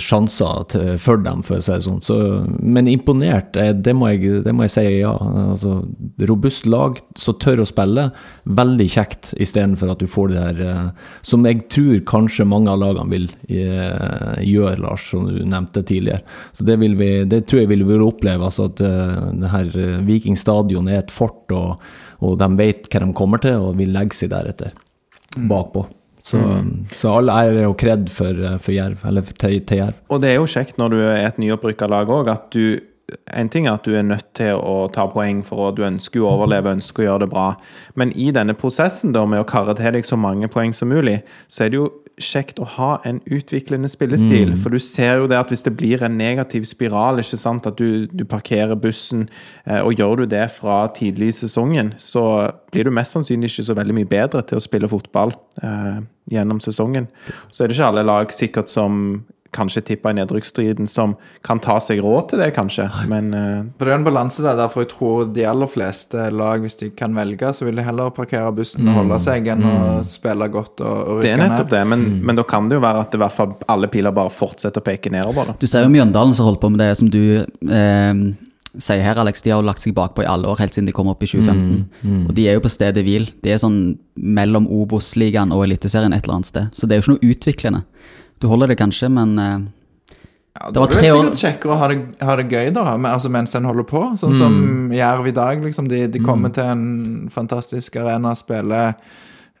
[0.00, 2.00] sjanser for dem, for å si det sånn.
[2.00, 2.16] Så,
[2.64, 5.12] men imponert, det må, jeg, det må jeg si, ja.
[5.20, 5.82] Altså,
[6.30, 8.06] robust lag som tør å spille.
[8.48, 11.10] Veldig kjekt, istedenfor at du får det der eh,
[11.40, 16.20] Som jeg tror kanskje mange av lagene vil eh, gjøre, Lars, som du nevnte tidligere.
[16.52, 18.44] Så det, vil vi, det tror jeg vi vil oppleve.
[18.44, 21.80] Altså at eh, det her eh, Viking stadion er et fort, og,
[22.20, 24.76] og de vet hva de kommer til, og vil legge seg deretter
[25.48, 25.86] bakpå.
[26.20, 26.36] Så,
[27.00, 30.04] så all ære og kred for, for Jerv, eller til, til Jerv.
[30.12, 32.82] Og det er jo kjekt når du er et nyopprykka lag òg, at du
[33.36, 36.22] En ting er at du er nødt til å ta poeng, for at du ønsker
[36.22, 37.48] å overleve, ønsker å gjøre det bra.
[37.98, 41.20] Men i denne prosessen da med å karre til deg så mange poeng som mulig,
[41.48, 44.52] så er det jo kjekt å ha en utviklende spillestil.
[44.60, 47.80] For du ser jo det at hvis det blir en negativ spiral, ikke sant, at
[47.80, 49.26] du, du parkerer bussen,
[49.64, 52.24] eh, og gjør du det fra tidlig i sesongen, så
[52.72, 55.32] blir du mest sannsynlig ikke så veldig mye bedre til å spille fotball
[55.64, 57.08] eh, gjennom sesongen.
[57.50, 59.22] Så er det ikke alle lag sikkert som
[59.54, 62.86] kanskje tipper i nedrykksstriden, som kan ta seg råd til det, kanskje.
[63.10, 63.62] Men uh...
[63.78, 66.90] For det er en balanse der, derfor jeg tror de aller fleste lag, hvis de
[66.96, 70.84] kan velge, så vil de heller parkere bussen og holde seg enn å spille godt
[70.84, 71.74] og, og det er nettopp ned.
[71.74, 71.82] det.
[71.94, 74.82] Men, men da kan det jo være at i hvert fall alle piler bare fortsetter
[74.82, 75.50] å peke nedover.
[75.50, 75.58] Da.
[75.60, 78.22] Du ser jo Mjøndalen som holder på med det som du eh,
[78.78, 79.42] sier her, Alex.
[79.42, 81.28] De har jo lagt seg bakpå i alle år, helt siden de kom opp i
[81.30, 82.22] 2015.
[82.28, 83.30] Og de er jo på stedet hvil.
[83.42, 83.80] De er sånn
[84.14, 86.70] mellom Obos-ligaen og Eliteserien et eller annet sted.
[86.76, 87.82] Så det er jo ikke noe utviklende.
[88.40, 89.58] Du holder det kanskje, men eh,
[90.56, 92.70] Ja, Det da var er det tre sikkert kjekkere å ha det, ha det gøy
[92.74, 94.04] da, men, altså, mens en holder på.
[94.20, 95.62] Sånn som Jerv i dag.
[95.62, 98.94] Liksom, de, de kommer til en fantastisk arena, spiller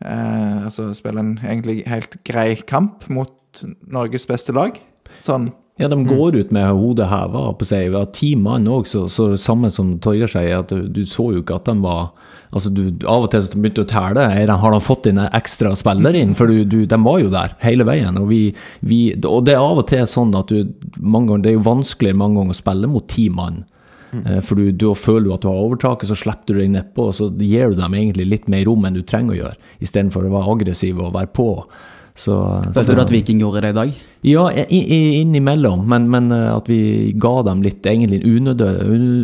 [0.04, 4.78] eh, altså, spiller en egentlig helt grei kamp mot Norges beste lag.
[5.20, 7.88] Sånn Ja, de går ut med hodet heva på seg.
[7.92, 11.30] Vi har ti mann òg, så, så samme som Torgeir sier, at du, du så
[11.32, 12.10] jo ikke at de var
[12.52, 14.24] Altså, du, Av og til begynte du å telle.
[14.62, 16.32] Har de fått inn ekstra spiller inn?
[16.34, 18.18] For du, du, de var jo der hele veien.
[18.18, 18.40] Og, vi,
[18.82, 22.16] vi, og det er av og til sånn at du ganger, Det er jo vanskelig
[22.18, 23.62] mange ganger å spille mot ti mann.
[24.10, 27.06] Eh, For du, da føler du at du har overtaket, så slipper du deg nedpå,
[27.12, 30.26] og så gir du dem egentlig litt mer rom enn du trenger å gjøre, istedenfor
[30.26, 31.46] å være aggressiv og være på.
[32.18, 32.34] Så,
[32.74, 33.94] Følte så- du at Viking gjorde det i dag?
[34.20, 38.68] Ja, innimellom, men, men eh, at vi ga dem litt egentlig unødø,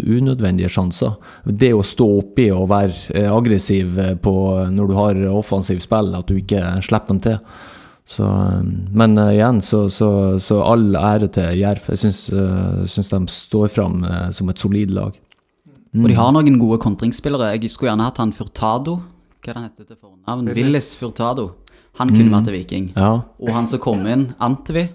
[0.08, 1.18] unødvendige sjanser.
[1.44, 4.34] Det å stå oppi og være eh, aggressiv eh, på,
[4.72, 7.36] når du har offensiv spill, at du ikke slipper dem til.
[8.06, 8.24] Så,
[8.94, 10.08] men igjen, så, så,
[10.40, 11.88] så all ære til Jerv.
[11.90, 12.20] Jeg syns,
[12.86, 13.98] syns de står fram
[14.30, 15.16] som et solid lag.
[15.96, 17.50] Og de har noen gode kontringsspillere.
[17.56, 19.00] Jeg skulle gjerne hatt han Furtado.
[19.42, 20.52] Hva er det han heter til fornavn?
[20.54, 21.48] Willis Furtado.
[21.98, 22.86] Han kunne vært til Viking.
[22.96, 23.10] Ja.
[23.40, 24.88] Og han som kom inn, Antvi.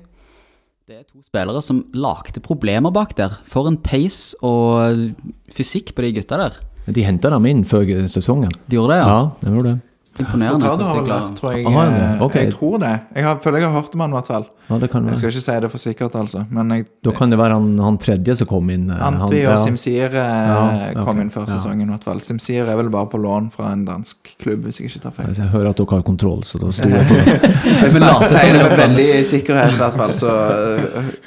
[0.87, 3.37] Det er to spillere som lagde problemer bak der.
[3.49, 5.13] For en pace og
[5.53, 6.59] fysikk på de gutta der.
[6.91, 8.51] De henta dem inn før sesongen.
[8.67, 9.07] De gjorde det, ja.
[9.07, 9.90] Ja, de gjorde det.
[10.23, 10.65] Imponerende.
[10.69, 11.65] Hvordan har de klarer- tror jeg.
[11.65, 12.41] Det, eh.
[12.45, 12.95] Jeg tror det.
[13.15, 14.45] Jeg har, føler jeg har hørt om han, i hvert fall.
[14.71, 16.45] Ja, det kan Jeg skal ikke si det for sikkert, altså.
[16.49, 18.85] Men jeg, Da kan det være han, han tredje som kom inn.
[18.89, 19.55] Antwi og ja.
[19.59, 21.21] Simsir eh, Ja, kom ok.
[21.25, 21.57] inn før Ja.
[21.57, 22.21] sesongen, i hvert fall.
[22.23, 25.33] Simsir er vel bare på lån fra en dansk klubb, hvis jeg ikke tar feil.
[25.35, 27.51] Jeg hører at dere har kontroll, så da stoler jeg på det.
[27.81, 27.91] Jeg
[28.37, 30.31] sier det med veldig sikkerhet, i hvert fall, så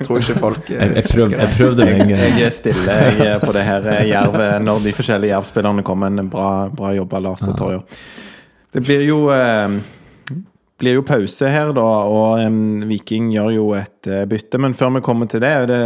[0.00, 2.16] tror tror ikke folk eh, Jeg, jeg, prøvde, jeg prøvde lenge.
[2.16, 6.07] Jeg er stille jeg er på det her eh, jervet når de forskjellige jervspillerne kommer.
[6.07, 7.83] En bra, bra jobba, Lars og Torjer.
[8.74, 9.76] Det blir jo eh,
[10.80, 14.58] blir jo pause her, da, og em, Viking gjør jo et eh, bytte.
[14.60, 15.82] Men før vi kommer til det, er det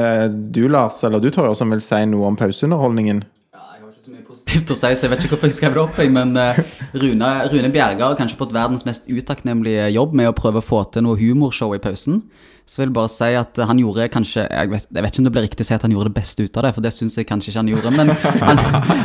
[0.57, 3.21] du, Lars, eller du, Torjer, som vil si noe om pauseunderholdningen?
[3.53, 5.59] Ja, jeg har ikke så mye positivt å si, så jeg vet ikke hvorfor jeg
[5.59, 6.01] skrev det opp.
[6.17, 6.63] Men eh,
[6.97, 10.83] Rune, Rune Bjerge har kanskje fått verdens mest utakknemlige jobb med å prøve å få
[10.95, 12.23] til noe humorshow i pausen.
[12.69, 15.27] Så vil jeg bare si at han gjorde kanskje Jeg vet, jeg vet ikke om
[15.27, 16.93] det blir riktig å si at han gjorde det beste ut av det, for det
[16.93, 17.93] syns jeg kanskje ikke han gjorde.
[17.97, 18.61] Men han,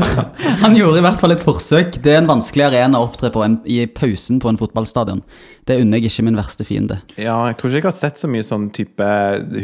[0.66, 1.96] han gjorde i hvert fall et forsøk.
[2.04, 5.24] Det er en vanskelig arena å opptre på en, i pausen på en fotballstadion.
[5.64, 7.00] Det unner jeg ikke min verste fiende.
[7.16, 9.08] Ja, jeg tror ikke jeg har sett så mye sånn type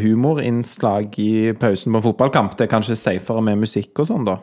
[0.05, 2.55] humorinnslag i pausen på en fotballkamp.
[2.55, 4.39] Det er kanskje safere med musikk og sånn, da.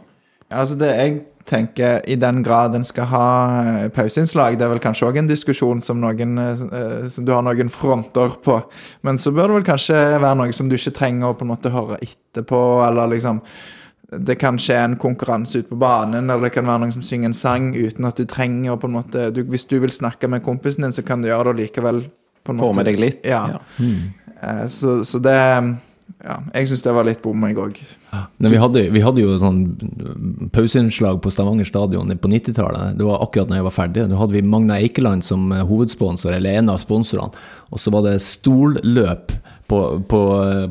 [0.52, 1.16] Altså det jeg
[1.46, 3.26] tenker, I den grad en skal ha
[3.62, 7.44] eh, pauseinnslag, det er vel kanskje òg en diskusjon som, noen, eh, som du har
[7.46, 8.58] noen fronter på.
[9.06, 11.52] Men så bør det vel kanskje være noe som du ikke trenger å på en
[11.54, 13.42] måte høre etterpå, eller liksom
[14.06, 17.26] Det kan skje en konkurranse ute på banen, eller det kan være noen som synger
[17.26, 20.28] en sang uten at du trenger å på en måte du, Hvis du vil snakke
[20.30, 22.04] med kompisen din, så kan du gjøre det likevel.
[22.46, 23.26] På en Få med deg litt.
[23.26, 23.48] Ja.
[23.82, 25.40] Eh, Så, så det
[26.26, 27.76] Ja, jeg syns det var litt bom, jeg òg.
[28.42, 28.50] Vi
[28.96, 29.60] vi hadde jo sånn
[30.54, 32.96] pauseinnslag på Stavanger stadion på 90-tallet.
[32.98, 34.06] Det var akkurat når jeg var ferdig.
[34.10, 37.46] Da hadde vi Magna Eikeland som eh, hovedsponsor, eller en av sponsorene.
[37.70, 39.36] Og så var det stolløp
[39.66, 40.20] på, på,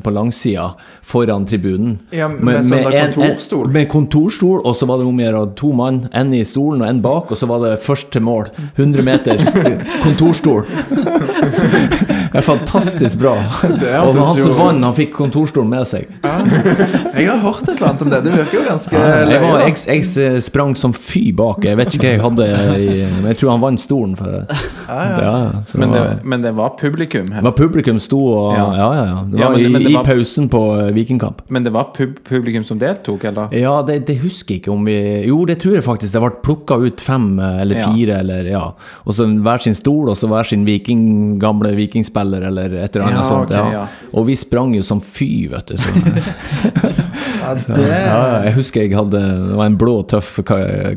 [0.02, 0.70] på langsida
[1.02, 1.98] foran tribunen.
[2.16, 3.68] Ja, med sånn der kontorstol.
[3.72, 6.02] med kontorstol, og så var det om å gjøre to mann.
[6.16, 8.48] En i stolen og en bak, og så var det først til mål.
[8.76, 9.42] 100 meter
[10.04, 10.64] kontorstol.
[12.36, 13.36] Det er fantastisk bra.
[13.36, 15.14] og han som vant, han fikk
[15.46, 16.06] kontorstolen med seg.
[17.16, 18.20] Jeg har hørt et eller annet om det.
[18.26, 21.64] Det virker jo ganske Jeg, var, jeg, jeg sprang som fy bak.
[21.64, 22.48] Jeg vet ikke hva jeg hadde
[22.82, 24.16] i, Men jeg tror han vant stolen.
[24.18, 24.46] For,
[24.86, 27.40] ja, så Men det, det, var, men det var publikum her.
[27.42, 28.88] det var publikum sto og Ja, Ja.
[28.96, 29.22] ja, ja.
[29.30, 31.42] Det Ja, var men- i, men det i var- pausen på eh, Vikingkamp.
[31.48, 33.48] Men det var pub publikum som deltok, eller?
[33.52, 36.12] Ja, det, det husker jeg ikke om vi Jo, det tror jeg faktisk.
[36.12, 37.90] Det ble plukka ut fem eh, eller Ja.
[37.92, 38.64] fire, eller ja.
[39.06, 43.06] Og så hver sin stol, og så hver sin viking, gamle vikingspiller, eller et eller
[43.06, 43.50] annet Ja, sånt.
[43.50, 43.64] Ja.
[43.72, 43.86] ja.
[44.14, 45.76] Og vi sprang jo som fy, vet du.
[45.76, 47.02] Så,
[47.46, 50.32] Ja, ja, det, ja, jeg husker jeg hadde Det var en blå, tøff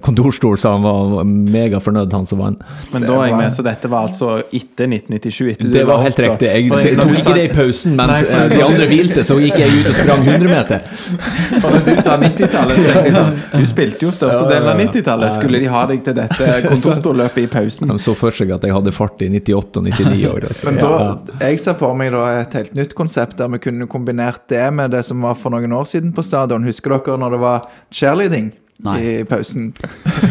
[0.05, 2.63] kontorstol, så han var megafornøyd, han som vant.
[2.93, 5.51] Men da er jeg med, så dette var altså etter 1997?
[5.53, 6.49] Etter Det var, var helt riktig.
[6.49, 9.25] Jeg For jeg tok ikke det i pausen mens Nei, for eh, de andre hvilte,
[9.27, 10.85] så gikk jeg ut og sprang 100 meter.
[11.61, 15.35] For når du sa 90-tallet, så tenkte jeg sånn Du spilte jo størstedelen av 90-tallet.
[15.35, 17.93] Skulle de ha deg til dette kontorstolløpet i pausen?
[17.93, 20.47] De så for seg at jeg hadde fart i 98 og 99 år.
[20.49, 20.69] Altså.
[20.69, 24.45] men da, jeg ser for meg da et helt nytt konsept der vi kunne kombinert
[24.51, 26.38] det med det som var for noen år siden på stadion.
[26.47, 28.51] Husker dere når det var cheerleading?
[28.79, 28.99] Nei.
[29.03, 29.73] I pausen.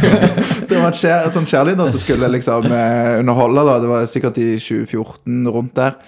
[0.69, 3.65] det var cheer, en sånn cheerleader som skulle liksom eh, underholde.
[3.69, 5.99] da Det var sikkert i 2014, rundt der.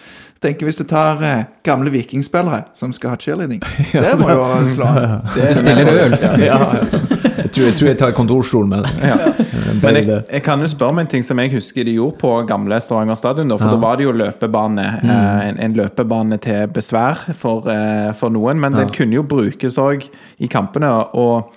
[0.41, 3.61] Tenker Hvis du tar eh, gamle vikingspillere som skal ha cheerleading
[3.93, 5.27] Det må jo slå an.
[5.35, 6.15] Du stiller det øl.
[6.41, 6.97] Ja, altså.
[7.37, 8.89] jeg, tror, jeg tror jeg tar kontorstol med.
[9.05, 9.19] Ja.
[9.83, 12.33] Men jeg, jeg kan jo spørre om en ting som jeg husker de gjorde på
[12.49, 13.53] gamle Stavanger stadion.
[13.53, 13.77] Da, for Ja.
[13.77, 14.87] da var det jo løpebane.
[15.03, 15.13] Mm.
[15.51, 18.61] en, en løpebane til besvær for, eh, for noen.
[18.65, 20.09] Men den kunne jo brukes òg
[20.41, 20.89] i kampene.
[21.21, 21.53] Og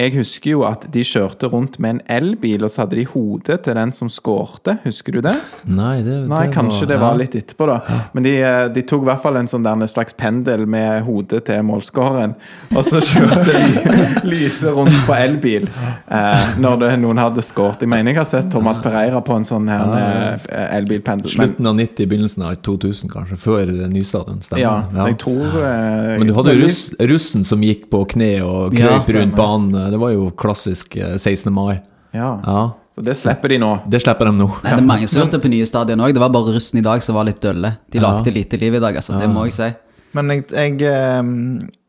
[0.00, 3.58] jeg husker jo at de kjørte rundt med en elbil, og så hadde de hodet
[3.66, 4.78] til den som skårte.
[4.86, 5.34] Husker du det?
[5.68, 7.98] Nei, det, Nei, det kanskje det var litt etterpå, da.
[8.16, 11.42] Men de, eh, de tok i hvert fall en sånn der slags pendel med hodet
[11.48, 12.34] til målskåreren.
[12.74, 13.98] Og så kjørte de
[14.32, 17.84] lyset rundt på elbil eh, når det, noen hadde skåret.
[17.84, 21.32] Jeg mener jeg har sett Thomas Pereira på en sånn her ja, elbilpendel.
[21.34, 23.40] Slutten av 90, begynnelsen av 2000, kanskje.
[23.40, 24.40] Før nystadion.
[24.44, 24.62] Stemmer.
[24.62, 28.94] ja, jeg tror eh, Men du hadde russ, russen som gikk på kne og Ja,
[28.94, 29.89] krøp rundt banen.
[29.90, 31.52] Det var jo klassisk eh, 16.
[31.54, 31.80] mai.
[32.12, 32.60] Ja, Ja,
[32.94, 33.70] så det slipper de nå.
[33.86, 34.48] Det slipper de nå.
[34.64, 36.12] Nei, det er mange som hørte på nye stadion òg.
[36.16, 37.76] Det var bare russen i dag som var litt dølle.
[37.90, 39.18] De lagde lite liv i dag, altså.
[39.20, 39.68] Det må jeg si.
[40.16, 41.22] Men jeg, jeg eh,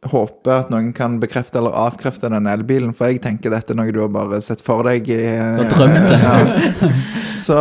[0.10, 3.94] håper at noen kan bekrefte eller avkrefte den elbilen, for jeg tenker dette er noe
[3.94, 5.22] du har bare sett for deg i
[5.62, 6.20] Og drømte.
[6.22, 6.92] Ja.
[7.32, 7.56] Så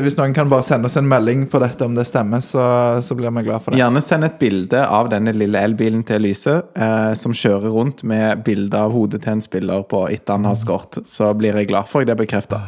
[0.00, 2.62] hvis noen kan bare sende oss en melding på dette om det stemmer, så,
[3.04, 3.80] så blir vi glad for det.
[3.80, 8.44] Gjerne send et bilde av denne lille elbilen til Lyse, eh, som kjører rundt med
[8.46, 11.02] bilde av hodet til en spiller på etter han har skåret.
[11.08, 12.62] Så blir jeg glad for at det bekrefta.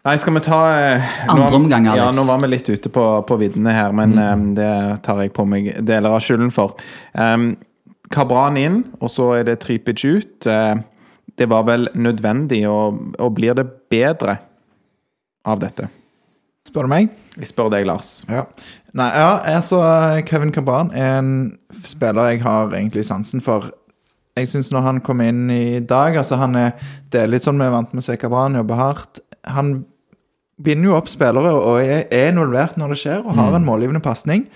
[0.00, 2.00] Nei, skal vi ta eh, Andre omgang, Alex.
[2.00, 4.70] Ja, nå var vi litt ute på, på viddene her, men eh, det
[5.04, 6.72] tar jeg på meg deler av skylden for.
[7.12, 7.52] Um,
[8.10, 10.48] Kabran inn, og så er det Tripic ut.
[10.48, 10.80] Eh,
[11.36, 14.38] det var vel nødvendig, og, og blir det bedre
[15.44, 15.90] av dette?
[16.68, 17.12] Spør du meg?
[17.36, 18.22] Jeg spør deg, Lars.
[18.30, 18.46] Ja.
[18.96, 19.82] Nei, ja, altså
[20.28, 21.32] Kevin Cabran er en
[21.84, 23.68] spiller jeg har egentlig sansen for.
[24.38, 26.70] Jeg syns når han kom inn i dag altså han er,
[27.10, 29.20] Det er litt sånn vi er vant med å se Cabran jobbe hardt.
[29.50, 29.80] Han
[30.62, 34.02] binder jo opp spillere og er, er involvert når det skjer, og har en målgivende
[34.04, 34.46] pasning.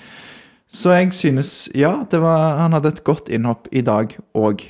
[0.74, 4.64] Så jeg synes Ja, det var, han hadde et godt innhopp i dag òg.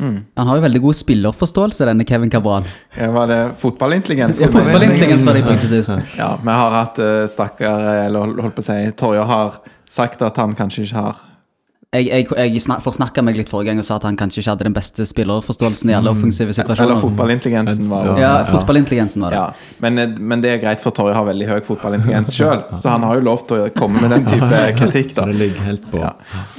[0.00, 2.66] Han har jo veldig god spillerforståelse, denne Kevin Cabral.
[2.96, 4.40] Ja, Var det fotballintelligens?
[4.40, 5.90] Ja, Fotballintelligens var det jeg brukte sist.
[6.18, 9.58] Ja, vi har hatt uh, stakkar Eller holdt på å si Torje har
[9.90, 11.24] sagt at han kanskje ikke har
[11.90, 14.52] Jeg, jeg, jeg snak, forsnakka meg litt forrige gang og sa at han kanskje ikke
[14.52, 19.40] hadde den beste spillerforståelsen i alle offensive Eller fotballintelligensen var jo Ja, fotballintelligensen var det.
[19.40, 19.74] ja.
[19.82, 23.02] Men, eh, men det er greit, for Torje har veldig høy fotballintelligens sjøl, så han
[23.08, 25.10] har jo lov til å komme med den type kritikk.
[25.16, 25.24] Da.
[25.24, 26.04] Så det ligger helt på.
[26.04, 26.12] ja.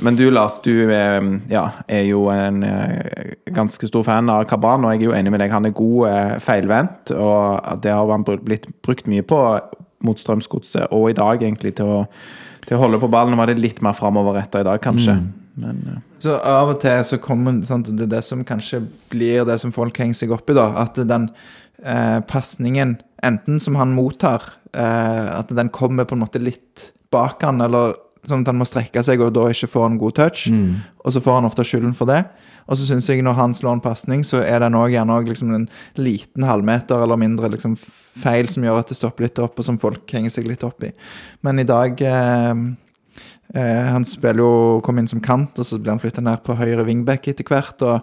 [0.03, 4.83] Men du, Lars, du eh, ja, er jo en eh, ganske stor fan av Kaban,
[4.83, 5.55] og jeg er jo enig med deg.
[5.55, 9.39] Han er god feilvendt, og det har han blitt brukt mye på
[10.03, 11.99] mot Strømsgodset, og i dag egentlig til å,
[12.67, 13.33] til å holde på ballen.
[13.33, 15.17] Nå var det litt mer framoverretta i dag, kanskje.
[15.61, 19.45] Men eh, Så av og til så kommer sant, Det er det som kanskje blir
[19.47, 20.69] det som folk henger seg opp i, da.
[20.83, 21.29] At den
[21.83, 27.43] eh, pasningen, enten som han mottar, eh, at den kommer på en måte litt bak
[27.43, 30.45] han, eller sånn at han må strekke seg og da ikke får en god touch.
[31.05, 32.21] Og så får han ofte skylden for det.
[32.67, 35.33] Og så syns jeg når han slår en pasning, så er den òg gjerne også
[35.33, 39.57] liksom en liten halvmeter eller mindre liksom feil som gjør at det stopper litt opp,
[39.57, 40.93] og som folk henger seg litt opp i.
[41.41, 42.55] Men i dag eh,
[43.55, 46.55] Eh, han spiller jo kom inn som kant, og så blir han flytta ned på
[46.59, 47.83] høyre wingback etter hvert.
[47.83, 47.99] Og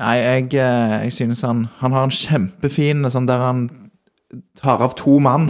[0.00, 3.68] nei, jeg, eh, jeg synes han Han har en kjempefin sånn der han
[4.58, 5.46] tar av to mann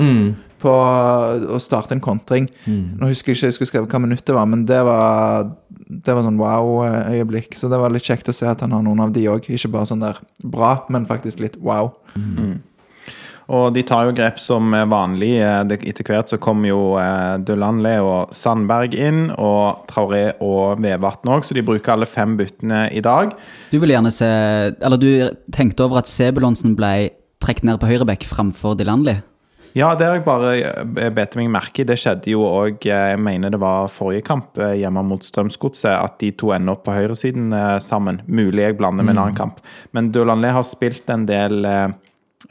[0.64, 0.72] på
[1.54, 2.48] å starte en kontring.
[2.66, 5.50] Nå husker jeg ikke jeg skulle skrive hva minutt det var, men det var
[5.84, 7.54] Det var sånn wow-øyeblikk.
[7.60, 9.46] Så det var litt kjekt å se at han har noen av de òg.
[9.52, 11.92] Ikke bare sånn der bra, men faktisk litt wow.
[13.52, 15.34] Og de tar jo grep som er vanlig.
[15.44, 21.32] Eh, Etter hvert så kommer jo eh, Dulanle og Sandberg inn, og Traoré og Vevatn
[21.34, 23.34] òg, så de bruker alle fem byttene i dag.
[23.72, 24.30] Du vil gjerne se
[24.80, 25.10] Eller du
[25.52, 27.10] tenkte over at Sebulonsen ble
[27.44, 29.18] trukket ned på høyrebekk framfor Dilanli?
[29.74, 31.86] Ja, det har jeg bare eh, bet meg merke i.
[31.88, 36.14] Det skjedde jo òg, jeg mener det var forrige kamp eh, hjemme mot Strømsgodset, at
[36.22, 38.20] de to ender opp på høyresiden eh, sammen.
[38.30, 39.58] Mulig jeg blander med en annen kamp.
[39.96, 41.88] Men Dulanle har spilt en del eh,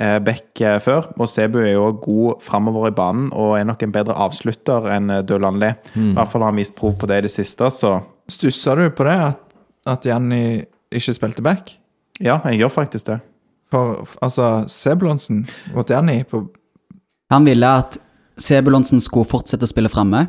[0.03, 3.85] eh, back eh, før, og Sebu er jo god framover i banen og er nok
[3.87, 6.11] en bedre avslutter enn eh, Mm.
[6.11, 8.83] I hvert fall har han vist prov på det i det siste, så Stussa du
[8.95, 9.55] på det, at,
[9.87, 11.77] at Janni ikke spilte back?
[12.21, 13.17] ja, jeg gjør faktisk det.
[13.71, 16.43] For altså, Sebulonsen og Janni på
[17.33, 17.97] Han ville at
[18.37, 20.27] Sebulonsen skulle fortsette å spille framme,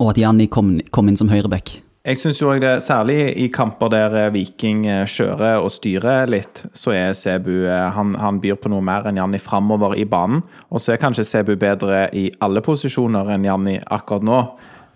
[0.00, 1.76] og at Janni kom, kom inn som høyrebekk.
[2.06, 6.64] Jeg syns jo det, særlig i kamper der eh, Viking eh, kjører og styrer litt,
[6.74, 10.42] så er Sebu eh, han, han byr på noe mer enn Janni framover i banen.
[10.70, 14.40] Og så er kanskje Sebu bedre i alle posisjoner enn Janni akkurat nå.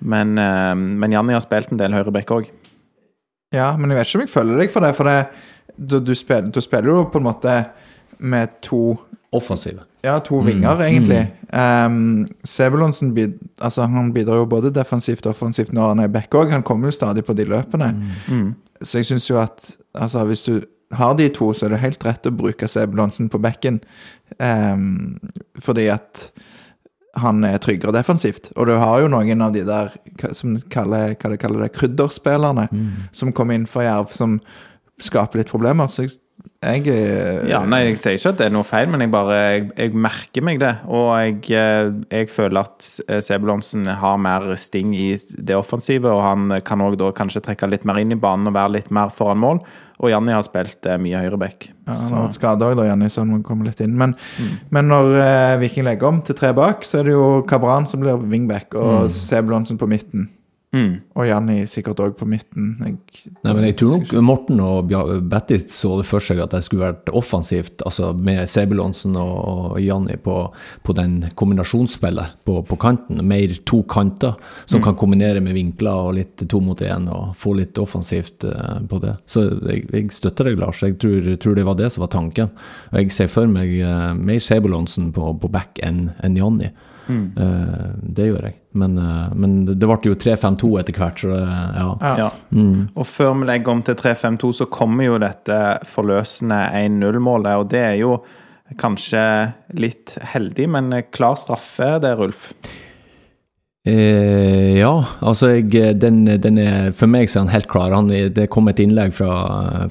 [0.01, 2.47] Men, men Janni har spilt en del høyreback òg.
[3.53, 5.19] Ja, men jeg vet ikke om jeg følger deg for det, for det,
[5.77, 7.57] du, du, spiller, du spiller jo på en måte
[8.23, 8.95] med to
[9.33, 9.85] Offensive.
[10.03, 11.21] Ja, to vinger, egentlig.
[11.55, 16.35] Um, Sebulonsen bid, altså, han bidrar jo både defensivt og offensivt når han er back
[16.35, 16.51] òg.
[16.51, 17.93] Han kommer jo stadig på de løpene.
[18.83, 20.55] Så jeg syns jo at altså, hvis du
[20.99, 23.79] har de to, så er det helt rett å bruke Sebulonsen på bekken.
[24.39, 25.21] Um,
[25.63, 26.31] fordi at
[27.21, 28.51] han er tryggere defensivt.
[28.57, 29.95] Og du har jo noen av de der
[30.37, 32.67] som kaller, hva de kaller det, krydderspillerne,
[33.13, 34.41] som kom inn for Jerv, som
[35.01, 35.91] skaper litt problemer.
[35.91, 36.19] Så jeg,
[36.61, 39.37] jeg eh, Ja, nei, jeg sier ikke at det er noe feil, men jeg bare
[39.39, 40.73] jeg, jeg merker meg det.
[40.93, 46.21] Og jeg, eh, jeg føler at eh, Sebulonsen har mer sting i det offensive, og
[46.25, 49.13] han kan òg da kanskje trekke litt mer inn i banen og være litt mer
[49.15, 49.63] foran mål.
[50.01, 51.71] Og Janni har spilt mye høyreback.
[51.89, 53.97] Ja, han har vært skada òg, da, Janni, så han må komme litt inn.
[54.01, 54.53] Men, Mm.
[54.73, 58.17] men når Viking legger om til tre bak, så er det jo Kabran som blir
[58.17, 60.29] wingback, og Sebulonsen på midten.
[60.71, 61.01] Mm.
[61.19, 62.77] Og Janni sikkert òg på midten.
[62.79, 64.93] Jeg, Nei, men jeg tror nok Morten og
[65.27, 70.15] Betty så det for seg at det skulle vært offensivt, altså med Sebulonsen og, Janni
[70.23, 70.37] på,
[70.87, 73.19] på den kombinasjonsspillet på, på kanten.
[73.27, 74.39] Mer to kanter
[74.71, 78.79] som kan kombinere med vinkler og litt to mot én og få litt offensivt eh,
[78.87, 79.17] på det.
[79.27, 80.85] Så jeg, jeg støtter deg, Lars.
[80.87, 82.55] Jeg tror, tror det var det som var tanken.
[82.93, 86.71] Og jeg ser for meg eh, mer Sebulonsen på, på back enn enn Janni.
[87.37, 88.57] Eh, det gjør jeg.
[88.81, 91.47] Men, eh, men det ble jo 3-5-2 etter hvert, så det,
[91.77, 92.13] ja.
[92.25, 92.29] ja.
[92.55, 92.91] Mm.
[92.95, 95.59] Og før vi legger om til 3-5-2, så kommer jo dette
[95.91, 97.63] forløsende 1-0-målet.
[97.63, 98.15] Og det er jo
[98.81, 99.25] kanskje
[99.81, 102.49] litt heldig, men klar straffe det, Ulf.
[103.89, 104.91] Eh, ja,
[105.25, 107.95] altså jeg, den, den er, For meg så er han helt klar.
[107.97, 109.31] Han, det kom et innlegg fra,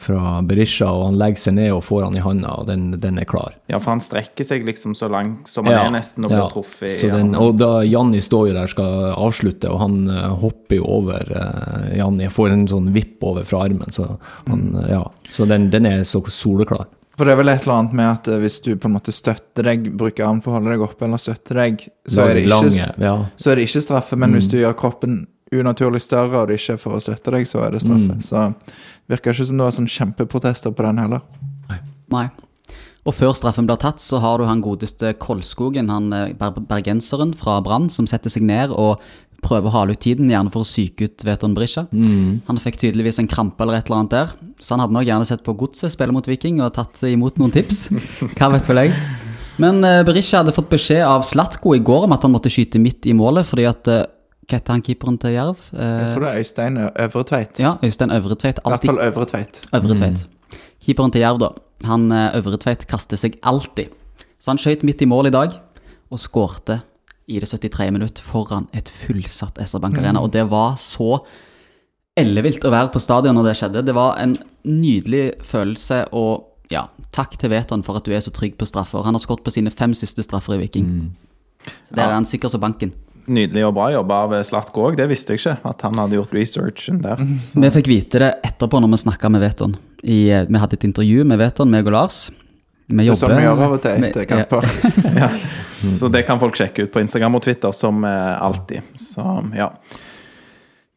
[0.03, 3.17] fra Berisha, og han legger seg ned og får han i handa, og den, den
[3.17, 3.55] er klar.
[3.71, 6.43] Ja, for han strekker seg liksom så langt som han Ja, er nesten og blir
[6.43, 6.51] ja.
[6.53, 6.93] truffet.
[6.99, 10.85] Så den, og da Janni står jo der skal avslutte, og han eh, hopper jo
[10.99, 12.29] over uh, Janni.
[12.29, 14.05] Får en sånn vipp over fra armen, så,
[14.45, 14.79] han, Mm.
[14.85, 15.03] eh, ja.
[15.33, 16.85] så den, den er så soleklar.
[17.19, 19.11] For det er vel et eller annet med at eh, hvis du på en måte
[19.11, 22.45] støtter deg, bruker arm for å holde deg oppe, eller støtter deg, så er det
[22.45, 23.15] ikke, Lange, ja.
[23.35, 24.19] så er det ikke straffe.
[24.23, 27.47] Men hvis du gjør kroppen unaturlig større, og det ikke er for å støtte deg,
[27.49, 28.15] så er det straffe.
[28.23, 28.45] Så
[29.11, 31.25] virker ikke som det var sånn kjempeprotester på den heller.
[32.13, 32.29] Nei.
[33.07, 36.31] Og før straffen blir tatt, så har du han godeste Kolskogen, han eh,
[36.71, 39.03] bergenseren fra Brann, som setter seg ned og
[39.41, 41.85] prøver å hale ut tiden, gjerne for å psyke ut Veton Berisha.
[41.91, 45.25] Han fikk tydeligvis en krampe eller et eller annet der, så han hadde nok gjerne
[45.29, 47.87] sett på Godset spille mot Viking og tatt imot noen tips.
[48.37, 48.95] Hva vet vel jeg.
[49.59, 52.79] Men eh, Berisha hadde fått beskjed av Slatko i går om at han måtte skyte
[52.79, 54.05] midt i målet, fordi at eh,
[54.49, 55.65] Hva heter han keeperen til Jerv?
[55.75, 57.59] Eh, Jeg tror det er Øystein Øvretveit.
[57.61, 58.59] ja, Øystein Øvretveit.
[58.63, 59.59] I hvert fall Øvretveit.
[59.75, 60.23] Øvretveit.
[60.85, 61.49] Keeperen til Jerv, da.
[61.87, 63.91] Han Øvretveit kaster seg alltid.
[64.39, 65.53] Så han skøyt midt i mål i dag,
[66.09, 66.79] og skårte
[67.29, 67.91] i det 73.
[67.93, 70.23] minutt foran et fullsatt SR Bank Arena.
[70.25, 71.19] Og det var så
[72.19, 73.85] ellevilt å være på stadion når det skjedde.
[73.87, 74.35] Det var en
[74.67, 79.05] nydelig følelse, og ja, takk til Veton for at du er så trygg på straffer.
[79.05, 80.89] Han har skåret på sine fem siste straffer i Viking.
[81.87, 82.93] Så Der er han sikker som banken.
[83.29, 85.57] Nydelig og bra jobba av Slatko òg, det visste jeg ikke.
[85.69, 87.21] At han hadde gjort researchen der.
[87.21, 89.75] Vi fikk vite det etterpå når vi snakka med Veton.
[90.01, 92.23] I, vi hadde et intervju med Veton, meg og Lars.
[92.89, 94.65] Vi Det er sånn vi gjør av og til etter kamper.
[95.99, 98.95] Så det kan folk sjekke ut på Instagram og Twitter, som eh, alltid.
[98.97, 99.23] Så
[99.55, 99.69] ja.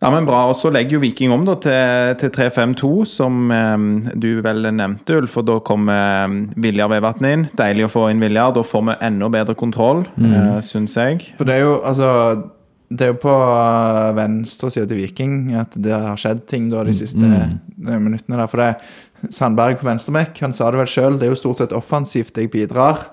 [0.03, 0.41] Ja, men bra.
[0.51, 3.85] Og så legger jo Viking om da til, til 3-5-2, som eh,
[4.19, 5.37] du vel nevnte, Ulf.
[5.39, 7.45] Og da kommer eh, Viljar Vevatn inn.
[7.59, 8.57] Deilig å få inn Viljar.
[8.57, 10.35] Da får vi enda bedre kontroll, mm.
[10.41, 11.23] eh, syns jeg.
[11.39, 12.11] For det er jo, altså
[12.93, 13.37] Det er jo på
[14.19, 17.55] venstre side til Viking at det har skjedd ting da de siste mm.
[18.03, 18.51] minuttene der.
[18.51, 18.73] For det
[19.31, 22.51] Sandberg på venstrebekk, han sa det vel sjøl, det er jo stort sett offensivt jeg
[22.51, 23.05] bidrar.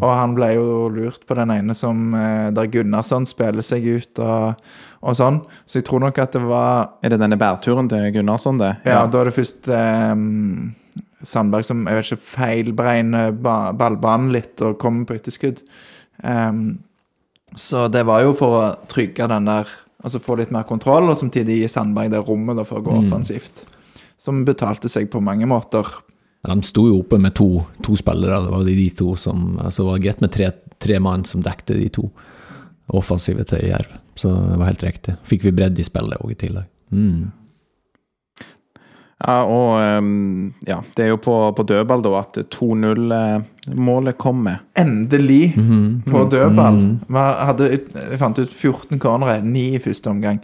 [0.00, 4.22] Og han ble jo lurt på den ene som eh, der Gunnarsson spiller seg ut
[4.24, 4.62] og,
[5.04, 5.42] og sånn.
[5.68, 8.78] Så jeg tror nok at det var Er det denne bærturen til Gunnarsson, det?
[8.88, 10.14] Ja, da er det først eh,
[11.22, 15.64] Sandberg som jeg vet ikke, feilberegner ba ballbanen litt og kommer på etterskudd.
[16.22, 16.78] Um,
[17.58, 21.16] så det var jo for å trygge den der Altså få litt mer kontroll, og
[21.18, 23.64] samtidig gi Sandberg det rommet for å gå offensivt.
[24.18, 25.86] Som betalte seg på mange måter.
[26.48, 27.48] De sto jo oppe med to,
[27.84, 31.24] to spillere, det var de to som altså det var greit med tre, tre mann
[31.26, 32.06] som dekte de to
[32.98, 33.98] offensive til Jerv.
[34.18, 35.18] Så det var helt riktig.
[35.28, 36.70] Fikk vi bredd i spillet òg i tillegg.
[36.94, 37.28] Mm.
[39.18, 44.60] Ja, og ehm, ja, det er jo på, på dødball da at 2-0-målet kommer.
[44.78, 45.56] Endelig
[46.06, 46.78] på dødball.
[47.02, 50.38] Vi hadde, jeg fant ut 14 cornere, 9 i første omgang.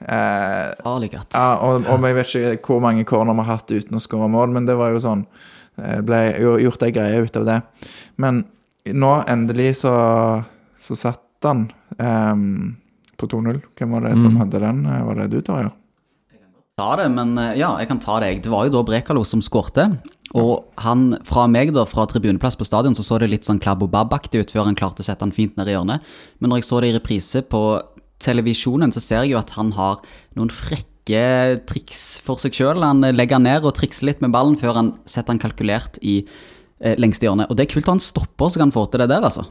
[0.00, 1.32] Eh, Farligat.
[1.34, 4.28] Ja, og, og jeg vet ikke hvor mange corner vi har hatt uten å skåre
[4.30, 5.24] mål, men det var jo sånn
[5.78, 6.20] Det ble
[6.64, 7.58] gjort ei greie ut av det.
[8.18, 8.44] Men
[8.88, 9.92] nå, endelig, så,
[10.78, 11.66] så satt han
[11.98, 12.34] eh,
[13.18, 13.60] på 2-0.
[13.78, 14.84] Hvem var det som hadde den?
[14.86, 15.70] Eh, Var det du, Torjer?
[16.78, 18.26] ta det, men eh, ja, jeg kan ta det.
[18.32, 18.42] jeg.
[18.46, 19.88] Det var jo da Brekalo som skårte.
[20.38, 23.88] Og han, fra meg da, fra tribuneplass på stadion, så så det litt sånn Klabo
[23.90, 26.04] Bab-aktig ut før han klarte å sette han fint ned i hjørnet.
[26.38, 27.62] Men når jeg så det i reprise på
[28.22, 30.02] televisjonen, så ser jeg jo at han har
[30.38, 32.82] noen frekke triks for seg sjøl.
[32.84, 36.20] Han eh, legger ned og trikser litt med ballen før han setter han kalkulert i
[36.22, 37.48] eh, lengste hjørne.
[37.48, 39.46] Og det er kult at han stopper så kan han få til det der, altså.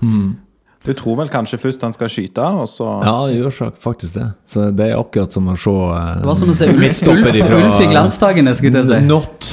[0.88, 4.28] Du tror vel kanskje først han skal skyte, og så Ja, det gjør faktisk det.
[4.48, 7.60] Så det er akkurat som å se eh, Det var som å se Ulf, ifra-
[7.60, 9.00] Ulf i glansdagene, skulle jeg si.
[9.08, 9.50] Not.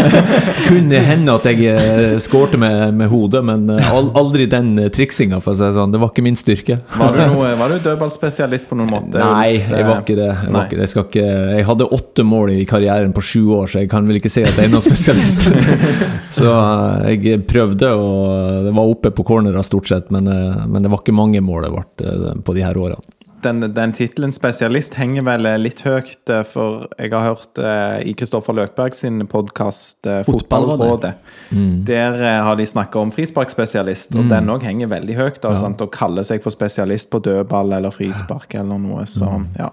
[0.68, 5.40] Kunne hende at jeg eh, skårte med, med hodet, men eh, aldri den eh, triksinga,
[5.44, 5.94] for å si det sånn.
[5.94, 6.78] Det var ikke min styrke.
[6.98, 9.20] Var du, noe, var du dødballspesialist på noen måte?
[9.22, 10.30] Nei, jeg var ikke det.
[10.30, 10.80] Jeg, var ikke.
[10.82, 11.26] Jeg, skal ikke,
[11.58, 14.44] jeg hadde åtte mål i karrieren på sju år, så jeg kan vel ikke si
[14.44, 15.48] at jeg er noen spesialist.
[16.38, 20.28] så eh, jeg prøvde, og det var oppe på cornera stort sett, men,
[20.74, 23.20] men det var ikke mange mål det ble eh, på de her årene.
[23.44, 28.14] Den, den tittelen spesialist henger vel litt høyt, eh, for jeg har hørt eh, i
[28.16, 31.12] Kristoffer Løkberg sin podkast eh, Fotballrådet.
[31.50, 31.84] Mm.
[31.84, 35.42] Der eh, har de snakka om frisparkspesialist, og den òg henger veldig høyt.
[35.44, 35.84] Da, sant?
[35.84, 39.70] Å kalle seg for spesialist på dødball eller frispark eller noe, så ja.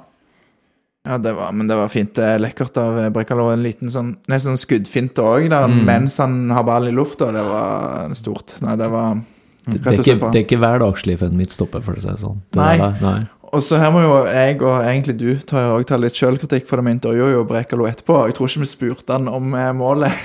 [1.08, 2.12] Ja, det var, men det var fint.
[2.14, 3.48] Det er lekkert av eh, Brekalo.
[3.50, 5.48] En liten sånn nesten sånn skuddfinte òg,
[5.88, 7.32] mens han har ball i lufta.
[7.34, 8.60] Det var stort.
[8.62, 9.24] Nei, det var
[9.62, 12.18] Det det, er ikke, det er ikke hverdagslig for en midtstopper, for å si det
[12.24, 12.40] sånn.
[12.50, 12.72] Det Nei.
[12.74, 13.02] er det.
[13.06, 13.20] Nei.
[13.52, 16.94] Og så her må jo jeg, og egentlig du, ta, ta litt sjølkritikk, for vi
[16.96, 18.16] intervjuet jo Brekalo etterpå.
[18.30, 20.16] Jeg tror ikke vi spurte han om eh, målet.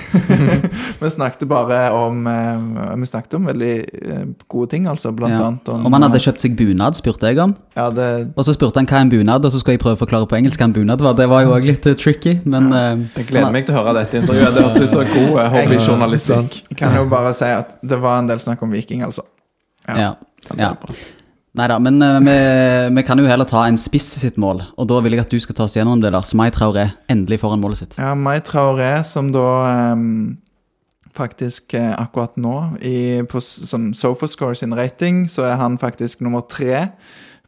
[1.01, 5.11] vi snakket bare om eh, Vi snakket om veldig eh, gode ting, altså.
[5.11, 5.41] Blant Ja.
[5.49, 7.55] annet om Om han hadde kjøpt seg bunad, spurte jeg om.
[7.75, 8.07] Ja, det,
[8.37, 10.39] Og så spurte han hva en bunad, og så skulle jeg prøve å forklare på
[10.39, 11.19] engelsk hva en bunad var.
[11.19, 12.85] Det var jo òg litt tricky, men ja.
[13.19, 14.55] Jeg gleder meg til å høre dette intervjuet.
[14.55, 16.61] Det hørtes ut som god hobbyjournalistikk.
[16.71, 19.27] jeg kan jo bare si at det var en del snakk om Viking, altså.
[19.91, 20.15] ja.
[20.55, 20.73] ja.
[21.57, 22.33] Nei da, men uh, vi,
[22.93, 25.39] vi kan jo heller ta en spiss sitt mål, og da vil jeg at du
[25.41, 26.35] skal ta oss gjennom det, Lars.
[26.37, 27.95] Mai Traoré endelig foran målet sitt.
[27.97, 29.47] Ja, Mai Traoré, som da
[29.95, 30.35] um,
[31.17, 36.45] faktisk uh, akkurat nå i, på sånn Sofascore sin rating, så er han faktisk nummer
[36.45, 36.91] tre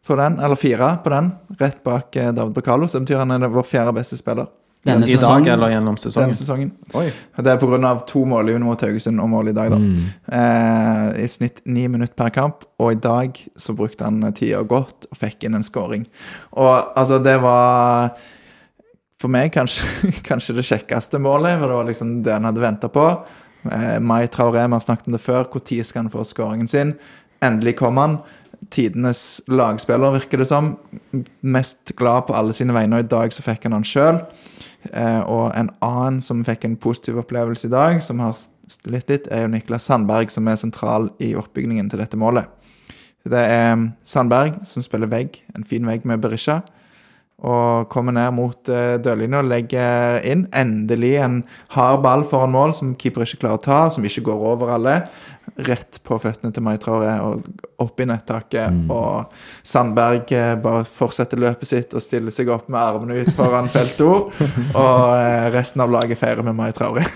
[0.09, 1.29] på den, eller fire på den,
[1.61, 2.89] rett bak uh, David Bacalo.
[2.89, 4.49] Så det betyr han er vår fjerde beste spiller
[4.85, 6.29] Denne I dag sesongen eller gjennom sesongen?
[6.29, 6.69] denne sesongen.
[6.95, 7.09] Oi.
[7.35, 9.79] Det er av to mål i mot Haugesund og mål i dag, da.
[10.39, 15.09] Eh, I snitt ni minutter per kamp, og i dag så brukte han tida godt
[15.11, 16.07] og fikk inn en scoring.
[16.55, 18.15] Og altså, det var
[19.19, 22.87] for meg kanskje, kanskje det kjekkeste målet, for det var liksom det han hadde venta
[22.87, 23.07] på.
[23.67, 26.95] Eh, Mai Traoré, vi har snakket om det før, når skal han få scoringen sin?
[27.43, 28.21] Endelig kom han.
[28.69, 30.73] Tidenes lagspiller, virker det som.
[31.41, 34.21] Mest glad på alle sine vegne, og i dag så fikk han han sjøl.
[34.91, 38.37] Eh, og en annen som fikk en positiv opplevelse i dag, som har
[38.69, 42.51] slitt litt, er jo Niklas Sandberg, som er sentral i oppbyggingen til dette målet.
[43.29, 46.61] Det er Sandberg som spiller vegg, en fin vegg med Berisha.
[47.39, 50.45] Og kommer ned mot uh, dørlinja og legger inn.
[50.55, 51.41] Endelig en
[51.75, 54.97] hard ball foran mål som keeper ikke klarer å ta, som ikke går over alle.
[55.65, 57.47] Rett på føttene til Mai Traore og
[57.79, 58.83] opp i nettaket.
[58.91, 59.31] Og
[59.63, 63.95] Sandberg uh, bare fortsetter løpet sitt og stiller seg opp med armene ut foran felt
[63.99, 64.11] to.
[64.83, 67.07] Og uh, resten av laget feirer med Mai Traore.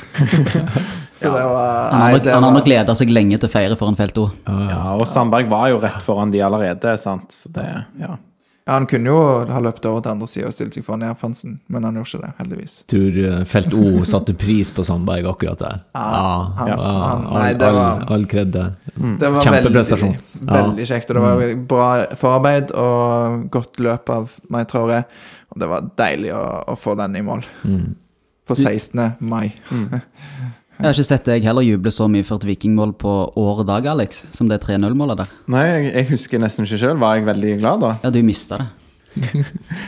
[1.13, 3.97] Så det var Han Nei, han har nok gleda seg lenge til å feire foran
[3.99, 4.29] felt O.
[4.47, 7.29] Ja, og Sandberg var jo rett foran de allerede, sant.
[7.35, 7.67] Så det,
[8.01, 8.15] ja.
[8.65, 9.17] Ja, Han kunne jo
[9.51, 12.21] ha løpt over til andre sida og stilt seg foran Erfansen, men han gjorde ikke
[12.23, 12.75] det, heldigvis.
[12.87, 15.81] Tror eh, Felt O satte pris på Sandberg akkurat der.
[15.93, 18.73] Ja, han- all, nei, det var- all kred der.
[19.19, 20.15] Det var Kjempeprestasjon.
[20.39, 25.05] veldig, veldig kjekt, og det var bra forarbeid og godt løp av Mai jeg.
[25.53, 27.43] Og det var deilig å, å få den i mål.
[28.47, 29.15] På 16.
[29.21, 29.51] mai.
[30.83, 33.67] Jeg har ikke sett deg heller juble så mye for et vikingmål på år og
[33.69, 35.29] dag, Alex, som det 3-0-målet der.
[35.53, 36.97] Nei, jeg, jeg husker nesten ikke sjøl.
[36.99, 37.91] Var jeg veldig glad da?
[38.03, 38.65] Ja, du mista det.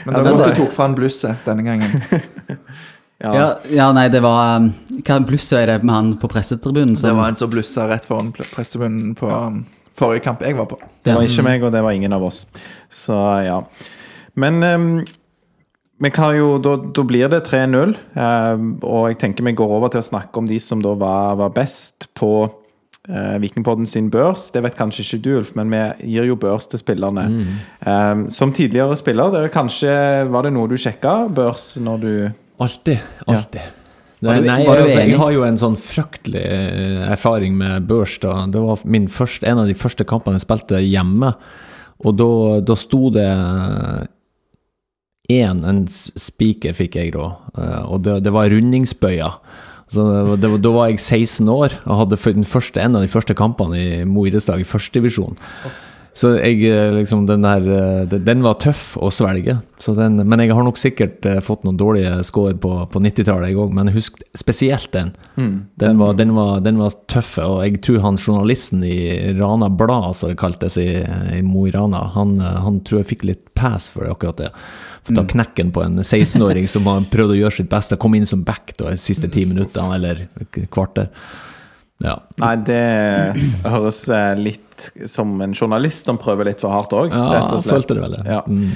[0.06, 1.98] Men det var godt du tok fra en blusset denne gangen.
[3.24, 3.30] Ja.
[3.32, 4.66] Ja, ja nei, det var um,
[5.08, 6.98] Hva blusset er det med han på pressetribunen?
[7.00, 9.38] Det var en som blussa rett foran pressetribunen på ja.
[9.96, 10.76] forrige kamp jeg var på.
[11.00, 12.42] Det var ikke meg, og det var ingen av oss.
[12.92, 13.16] Så
[13.48, 13.62] ja.
[14.36, 15.06] Men kan
[16.36, 20.10] jo, da, da blir det 3-0, Eh, og jeg tenker vi går over til å
[20.10, 22.48] snakke om de som da var, var best på
[23.10, 24.50] eh, Vikingpodden sin børs.
[24.52, 27.26] Det vet kanskje ikke du, Ulf, men vi gir jo børs til spillerne.
[27.86, 29.96] Ehm, som tidligere spiller, det er kanskje,
[30.32, 32.14] var det noe du sjekka børs når du
[32.56, 33.02] Alltid.
[33.28, 33.66] Alltid.
[34.20, 38.16] Det, Var nei, jeg, altså, jeg har jo en sånn fryktelig eh, erfaring med børs.
[38.24, 38.46] da.
[38.48, 41.34] Det var min første, en av de første kampene jeg spilte hjemme.
[42.06, 42.30] Og da,
[42.64, 43.28] da sto det
[45.32, 49.32] én, en spiker fikk jeg da, eh, og det, det var rundingsbøya.
[49.92, 53.12] Så det, det, da var jeg 16 år og hadde den første, en av de
[53.12, 55.38] første kampene i Mo idrettslag i førstedivisjon.
[56.16, 59.58] Så jeg, eh, liksom, den, der, eh, den- var tøff å svelge.
[59.78, 63.58] Så den, men jeg har nok sikkert fått noen dårlige score på, på 90-tallet, jeg
[63.60, 63.74] òg.
[63.76, 65.12] Men husk spesielt den.
[65.78, 67.34] Den, var, den, var, den var tøff.
[67.44, 70.88] Og jeg tror han journalisten i Rana Blad, som det kaltes i,
[71.36, 74.50] i Mo i Rana, han, han tror jeg fikk litt pass for akkurat det.
[75.06, 78.26] For da knekken på en 16-åring som har prøvd å gjøre sitt beste, kom inn
[78.26, 80.24] som back de siste ti minuttene eller
[80.74, 81.12] kvarter.
[82.04, 82.18] Ja.
[82.42, 82.82] Nei, det
[83.64, 87.14] høres eh, litt som en journalist som prøver litt for hardt òg.
[87.14, 88.18] Ja, jeg følte det vel.
[88.28, 88.42] Ja.
[88.50, 88.74] Mm.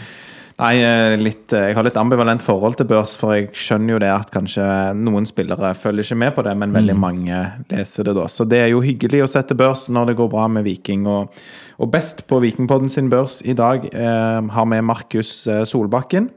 [0.60, 3.99] Nei, eh, litt, eh, jeg har litt ambivalent forhold til børs, for jeg skjønner jo
[4.03, 4.66] det at kanskje
[4.99, 7.38] noen spillere følger ikke med på det, men veldig mange
[7.72, 8.26] leser det da.
[8.28, 11.07] Så det er jo hyggelig å sette børs når det går bra med Viking.
[11.07, 11.39] Og,
[11.80, 16.28] og best på Vikingpodden sin børs i dag eh, har vi Markus eh, Solbakken.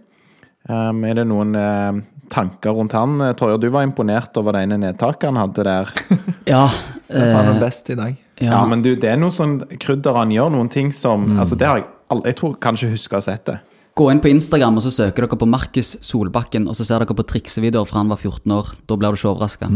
[0.71, 1.99] Um, er det noen eh,
[2.31, 3.19] tanker rundt han?
[3.35, 5.91] Torjer, du var imponert over det ene nedtaket han hadde der.
[6.53, 6.69] Ja,
[7.11, 8.15] Det var den beste i dag.
[8.39, 8.65] Ja, ja.
[8.71, 11.83] men du, det er noe sånn krydder han gjør, noen ting som Altså, det har
[11.83, 11.91] jeg
[12.27, 13.61] Jeg tror kanskje husker å ha sett det.
[13.93, 17.17] Gå inn på Instagram og så søker dere på Markus Solbakken, og så ser dere
[17.17, 18.71] på triksevideoer fra han var 14 år.
[18.89, 19.69] Da blir du ikke overraska.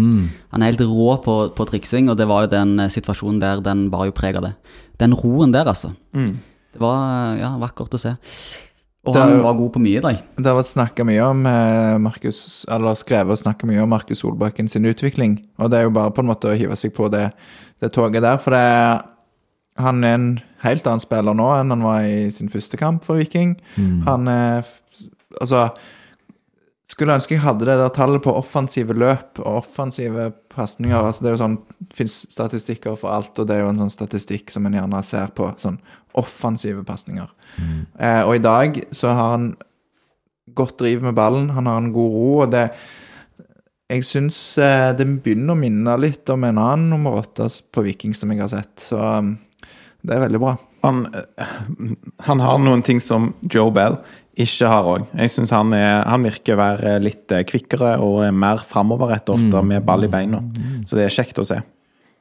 [0.55, 3.61] Han er helt rå på, på triksing, og det var jo den eh, situasjonen der,
[3.65, 4.55] den var jo preg av det.
[5.03, 5.93] Den roen der, altså.
[6.73, 8.15] Det var eh, ja, vakkert å se.
[9.07, 10.23] Og Det han var god på mye i dag.
[10.35, 12.41] Det har vært snakka mye om eh, Markus
[12.75, 15.37] Eller skrevet og snakka mye om Markus Solbakken sin utvikling.
[15.61, 17.29] Og det er jo bare på en måte å hive seg på det,
[17.85, 18.41] det toget der.
[18.43, 18.65] For det
[19.77, 20.29] han er en
[20.67, 23.57] helt annen spiller nå enn han var i sin første kamp for Viking.
[24.09, 24.67] Han er
[25.37, 25.67] Altså
[26.89, 30.97] Skulle ønske jeg hadde det der tallet på offensive løp og offensive pasninger.
[30.97, 31.57] Altså det er jo sånn,
[31.93, 35.33] fins statistikker for alt, og det er jo en sånn statistikk som en gjerne ser
[35.37, 35.51] på.
[35.61, 35.81] Sånn
[36.17, 37.27] offensive pasninger.
[37.99, 39.51] Eh, og i dag så har han
[40.57, 42.71] godt driv med ballen, han har en god ro, og det
[43.87, 48.17] Jeg syns eh, det begynner å minne litt om en annen nummer åtte på Viking
[48.19, 49.37] som jeg har sett, så um,
[50.07, 50.55] det er veldig bra.
[50.87, 51.57] Han, eh,
[52.29, 53.99] han har noen ting som Joe Bell
[54.37, 55.07] ikke har òg.
[55.17, 59.65] Jeg syns han, han virker å være litt eh, kvikkere og er mer framoverrett ofte
[59.65, 60.43] med ball i beina.
[60.85, 61.63] Så det er kjekt å se.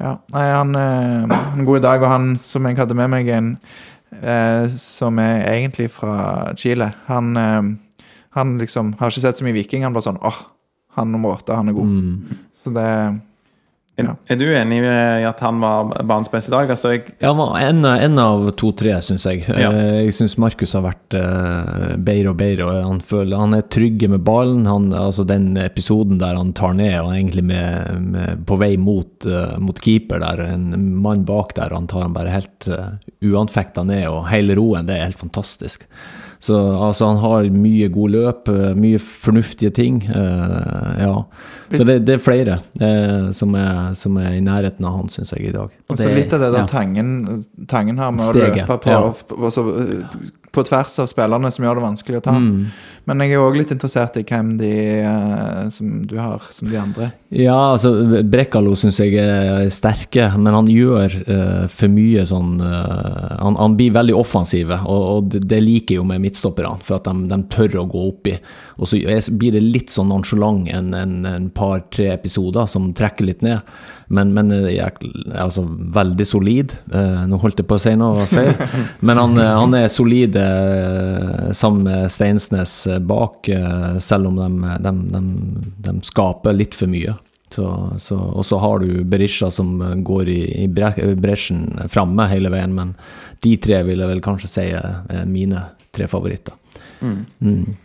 [0.02, 3.12] Ja, nei, han, eh, han er god i dag, og han som jeg hadde med
[3.14, 3.54] meg, en
[4.20, 9.56] eh, som er egentlig fra Chile Han, eh, han liksom har ikke sett så mye
[9.56, 9.86] Viking.
[9.88, 10.42] Han bare sånn åh,
[11.00, 11.94] han nummer åtte, han er god.
[12.56, 12.90] Så det
[13.96, 16.72] Er, er du enig i at han var banens beste i dag?
[16.74, 19.46] Altså, jeg, Ja, han var en, en av to-tre, syns jeg.
[19.48, 19.70] Ja.
[19.72, 22.68] Eh, Jeg syns Markus har vært uh, bedre og bedre.
[22.68, 24.68] og Han, føler, han er trygge med ballen.
[24.68, 29.30] Han, altså Den episoden der han tar ned og egentlig med, med, på vei mot,
[29.32, 30.68] uh, mot keeper, der en
[31.00, 35.00] mann bak der, han tar han bare helt uh, uanfekta ned, og hele roen, det
[35.00, 35.88] er helt fantastisk.
[36.40, 40.02] Så altså, han har mye god løp, eh, mye fornuftige ting.
[40.06, 41.14] eh, ja.
[41.74, 45.34] Så det, det er flere eh, som, er, som er i nærheten av han, syns
[45.34, 45.74] jeg, i dag.
[45.90, 46.70] Og så litt av det der ja.
[46.70, 49.38] tangen, tangen her med Steget, å løpe på, ja.
[49.40, 52.36] og så, eh, på tvers av spillerne som gjør det vanskelig å ta.
[52.40, 52.66] Mm.
[53.06, 56.80] Men jeg er òg litt interessert i hvem de eh, som du har som de
[56.80, 57.12] andre.
[57.36, 57.92] Ja, altså
[58.24, 63.76] Brekkalo syns jeg er sterke, men han gjør uh, for mye sånn uh, han, han
[63.78, 67.40] blir veldig offensive, og, og det, liker jeg jo med midtstopperne, for at de, de
[67.52, 68.38] tør å gå oppi.
[68.80, 69.02] Og så
[69.36, 73.62] blir det litt sånn nonchalant en, en, en par-tre episoder som trekker litt ned.
[74.08, 75.64] Men, men eh, jeg, altså,
[75.96, 76.76] veldig solid.
[76.94, 78.52] Eh, nå holdt jeg på å si noe feil,
[79.08, 80.38] men han, eh, han er solid
[81.56, 82.74] sammen med Steinsnes
[83.08, 83.50] bak,
[84.04, 85.24] selv om de, de, de,
[85.88, 87.16] de skaper litt for mye.
[87.56, 87.66] Så,
[88.02, 92.74] så, og så har du Berisha som går i, i bre- bresjen framme hele veien,
[92.76, 92.94] men
[93.46, 95.62] de tre vil jeg vel kanskje si er mine
[95.96, 96.58] tre favoritter.
[97.06, 97.76] Mm.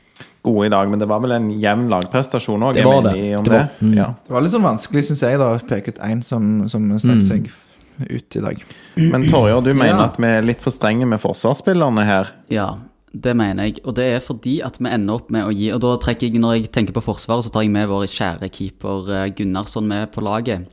[0.42, 2.74] Gode i dag, men det var vel en jevn lagprestasjon òg?
[2.78, 3.16] Det var det.
[3.38, 3.94] Om Det det var- mm.
[3.96, 4.06] Ja.
[4.26, 7.22] Det var litt sånn vanskelig, syns jeg, da, å peke ut én som, som stakk
[7.22, 8.06] seg mm.
[8.10, 8.62] ut i dag.
[8.96, 10.04] Men Torjer, du mener Ja.
[10.04, 12.30] at vi er litt for strenge med forsvarsspillerne her?
[12.48, 12.78] Ja,
[13.12, 13.80] det mener jeg.
[13.84, 16.40] Og det er fordi at vi ender opp med å gi Og da trekker jeg,
[16.40, 20.12] når jeg tenker på Forsvaret, så tar jeg med vår kjære keeper eh, Gunnarsson med
[20.12, 20.68] på laget.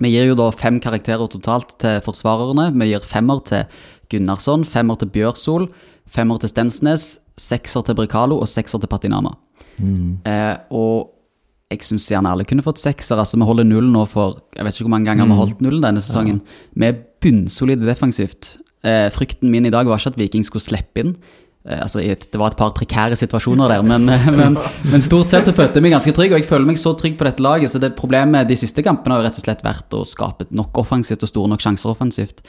[0.00, 2.72] Vi gir jo da fem karakterer totalt til forsvarerne.
[2.74, 3.66] Vi gir femmer til
[4.10, 5.68] Gunnarsson, femmer til Bjørsol,
[6.10, 9.34] femmer til Stensnes, sekser til Bricalo og sekser til Patinama.
[10.28, 11.10] Eh, og
[11.72, 13.18] jeg syns gjerne alle kunne fått sekser.
[13.18, 15.64] Altså, vi holder null nå for Jeg vet ikke hvor mange ganger vi har holdt
[15.64, 16.42] null denne sesongen.
[16.74, 18.56] Vi er bunnsolide defensivt.
[18.84, 21.16] Eh, frykten min i dag var ikke at Viking skulle slippe inn.
[21.64, 24.04] Eh, altså, det var et par prekære situasjoner der, men,
[24.36, 24.58] men,
[24.92, 26.34] men stort sett så følte jeg meg ganske trygg.
[26.34, 29.16] Og jeg føler meg så trygg på dette laget, så det problemet de siste kampene
[29.16, 32.44] har jo rett og slett vært å skape nok offensivt og store nok sjanser offensivt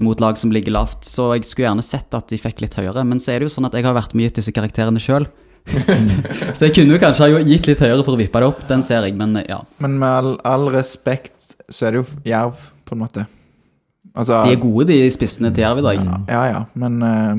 [0.00, 1.02] mot lag som ligger lavt.
[1.08, 3.56] Så jeg skulle gjerne sett at de fikk litt høyere, men så er det jo
[3.58, 5.26] sånn at jeg har vært mye gitt disse karakterene sjøl.
[6.56, 8.82] så jeg kunne jo kanskje ha gitt litt høyere for å vippe det opp, den
[8.86, 9.60] ser jeg, men ja.
[9.82, 13.26] Men med all, all respekt så er det jo Jerv, på en måte.
[14.16, 16.00] Altså De er gode, de spissene til Jerv i dag.
[16.30, 17.34] Ja ja, men eh,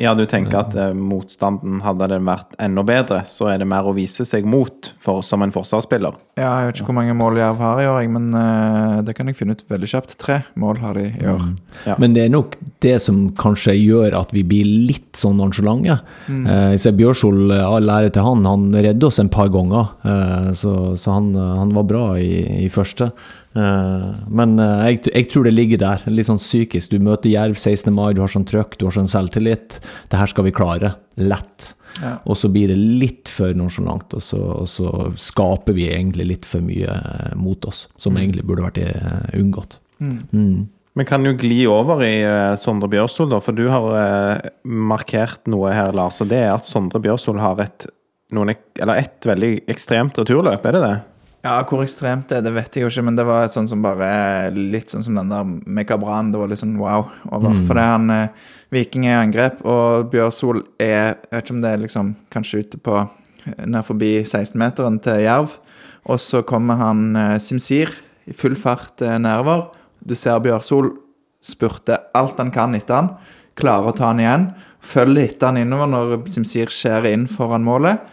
[0.00, 3.88] Ja, du tenker at eh, motstanden, hadde den vært enda bedre, så er det mer
[3.88, 6.16] å vise seg mot for, som en forsvarsspiller.
[6.40, 9.14] Ja, jeg vet ikke hvor mange mål Jerv har i år, jeg, men eh, det
[9.18, 10.16] kan jeg finne ut veldig kjapt.
[10.20, 11.44] Tre mål har de i år.
[11.88, 11.96] Ja.
[12.00, 16.00] Men det er nok det som kanskje gjør at vi blir litt sånn nonchalante.
[16.30, 19.92] Eh, jeg ser Bjørsol, eh, all ære til han, han redde oss en par ganger,
[20.04, 23.10] eh, så, så han, eh, han var bra i, i første.
[23.56, 26.92] Eh, men eh, jeg, jeg tror det ligger der, litt sånn psykisk.
[26.92, 27.90] Du møter Jerv 16.
[27.94, 29.80] mai, du har sånn trøkk, du har sånn selvtillit.
[30.12, 30.94] Det her skal vi klare.
[31.20, 31.72] Lett.
[32.00, 32.16] Ja.
[32.30, 36.46] Og så blir det litt for nonsjalant, og, så- og så skaper vi egentlig litt
[36.48, 39.80] for mye eh, mot oss, som egentlig burde vært unngått.
[40.00, 40.68] Mm.
[40.98, 45.46] Vi kan jo gli over i uh, Sondre Bjørsol, da, for du har uh, markert
[45.48, 46.18] noe her, Lars.
[46.24, 47.86] Og det er at Sondre Bjørsol har et,
[48.34, 50.92] noen, eller et veldig ekstremt returløp, er det det?
[51.40, 53.70] Ja, hvor ekstremt det er, det vet jeg jo ikke, men det var et sånt
[53.70, 56.28] som bare Litt sånn som den der Mekabran.
[56.34, 57.54] Det var litt sånn wow over.
[57.64, 61.64] For det han eh, Viking er i angrep, og Bjørsol er Jeg vet ikke om
[61.64, 63.00] det er liksom kanskje ute på
[63.64, 65.56] nær forbi 16-meteren til Jerv.
[66.12, 67.96] Og så kommer han eh, Simsir
[68.28, 69.70] i full fart eh, nedover.
[70.04, 70.92] Du ser Bjørsol
[71.40, 73.14] spurte alt han kan etter han.
[73.56, 74.50] Klarer å ta han igjen.
[74.84, 78.04] Følger etter han innover når Simsir skjærer inn foran målet.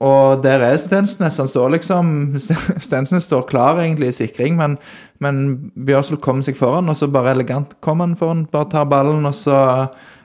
[0.00, 1.36] Og der er Stensnes.
[1.42, 2.12] Han står liksom
[2.86, 4.78] Stensnes står klar egentlig i sikring, men,
[5.20, 5.42] men
[5.76, 9.36] Bjørsel kommer seg foran, og så bare elegant kommer han foran, bare tar ballen, og
[9.36, 9.58] så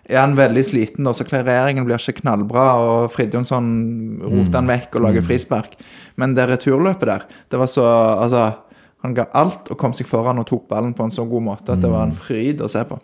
[0.05, 3.71] er han veldig sliten, og så klareringen blir ikke knallbra, og Fridtjonsson
[4.21, 5.73] roter han vekk og lager frispark.
[6.21, 8.45] Men det returløpet der, det var så Altså,
[9.03, 11.73] han ga alt og kom seg foran og tok ballen på en så god måte
[11.73, 12.97] at det var en fryd å se på.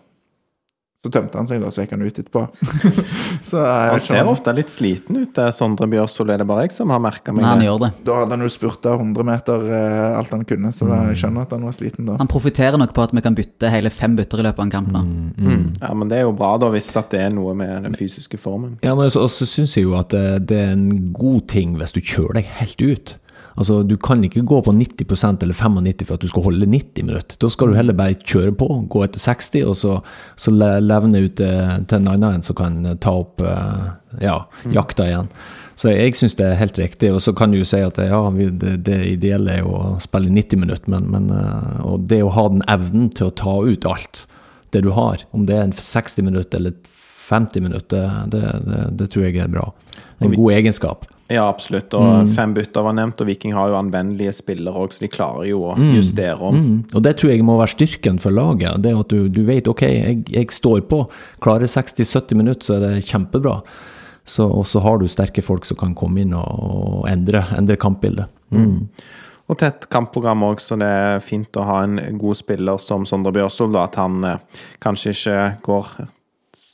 [1.02, 2.40] Så tømte han seg, da, så gikk han ut etterpå.
[3.48, 4.28] så jeg Han ser sånn.
[4.30, 6.30] ofte litt sliten ut, det, Sondre Bjørsol.
[6.30, 7.66] Er det bare jeg som har merka meg Nei, han det?
[7.66, 7.88] gjør det.
[8.06, 11.56] Da hadde han jo spurta 100 meter eh, alt han kunne, så jeg skjønner at
[11.56, 12.14] han var sliten da.
[12.22, 14.74] Han profitterer nok på at vi kan bytte hele fem bytter i løpet av en
[14.76, 15.02] kamp nå.
[15.42, 15.64] Mm.
[15.82, 18.38] Ja, men det er jo bra, da, hvis at det er noe med den fysiske
[18.38, 18.78] formen.
[18.86, 20.22] Ja, men så, så syns jeg jo at det,
[20.54, 23.16] det er en god ting hvis du kjører deg helt ut.
[23.56, 27.04] Altså, Du kan ikke gå på 90% eller 95 for at du skal holde 90
[27.04, 27.36] minutter.
[27.38, 29.96] Da skal du heller bare kjøre på, gå etter 60, og så,
[30.40, 33.90] så le- levne ut eh, til en annen en som kan eh, ta opp eh,
[34.24, 34.38] ja,
[34.72, 35.28] jakta igjen.
[35.76, 37.10] Så jeg syns det er helt riktig.
[37.12, 40.30] Og så kan du jo si at ja, det, det ideelle er jo å spille
[40.32, 41.30] 90 minutter, men, men
[41.82, 44.26] og det å ha den evnen til å ta ut alt
[44.72, 46.72] det du har, om det er en 60 minutter eller
[47.28, 49.66] 50 minutter, det, det, det tror jeg er bra.
[50.22, 51.04] En god egenskap.
[51.32, 51.94] Ja, absolutt.
[51.96, 55.48] Og fem bytter var nevnt, og Viking har jo anvendelige spillere òg, så de klarer
[55.48, 56.58] jo å justere om.
[56.58, 56.76] Mm.
[56.92, 58.82] Og det tror jeg må være styrken for laget.
[58.84, 61.02] Det at du, du vet ok, jeg, jeg står på.
[61.44, 63.58] Klarer 60-70 minutter, så er det kjempebra.
[64.28, 67.78] Så, og så har du sterke folk som kan komme inn og, og endre, endre
[67.80, 68.30] kampbildet.
[68.54, 68.86] Mm.
[69.50, 73.34] Og tett kampprogram òg, så det er fint å ha en god spiller som Sondre
[73.34, 73.74] Bjørsol.
[73.80, 75.94] At han eh, kanskje ikke går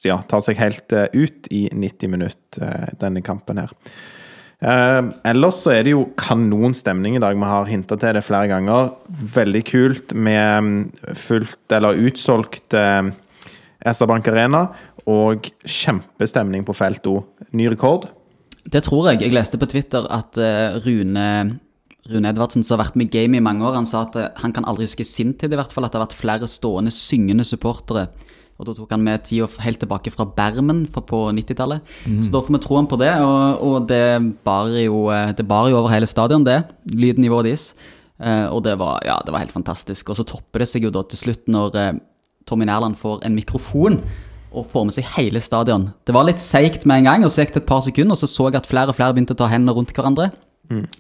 [0.07, 3.75] ja, tar seg helt eh, ut i 90 minutter, eh, denne kampen her.
[4.59, 5.01] Eh,
[5.31, 7.37] ellers så er det jo kanonstemning i dag.
[7.39, 8.93] Vi har hinta til det flere ganger.
[9.35, 10.81] Veldig kult med mm,
[11.15, 13.11] fullt eller utsolgt eh,
[13.87, 14.67] SR Bank Arena.
[15.09, 17.21] Og kjempestemning på felt O.
[17.57, 18.11] Ny rekord.
[18.69, 19.23] Det tror jeg.
[19.23, 21.29] Jeg leste på Twitter at eh, Rune,
[22.11, 24.53] Rune Edvardsen, som har vært med game i mange år, han sa at eh, han
[24.53, 27.47] kan aldri huske sin tid, i hvert fall, at det har vært flere stående, syngende
[27.49, 28.09] supportere.
[28.59, 31.81] Og Da tok han med tida helt tilbake fra Bermen fra på 90-tallet.
[32.27, 33.13] Så da får vi troen på det.
[33.23, 34.03] Og, og det
[34.45, 36.65] bar jo eh, jo over hele stadion, det.
[36.91, 37.75] Lydnivået deres.
[38.19, 40.11] Eh, og det var, ja, det var helt fantastisk.
[40.11, 41.93] Og så topper det seg jo da til slutt når eh,
[42.51, 44.03] Tommy Nærland får en mikrofon
[44.51, 45.91] og får med seg hele stadion.
[46.09, 48.19] Det var litt seigt med en gang, og så gikk det et par sekunder, og
[48.19, 50.33] så så jeg at flere og flere begynte å ta hendene rundt hverandre.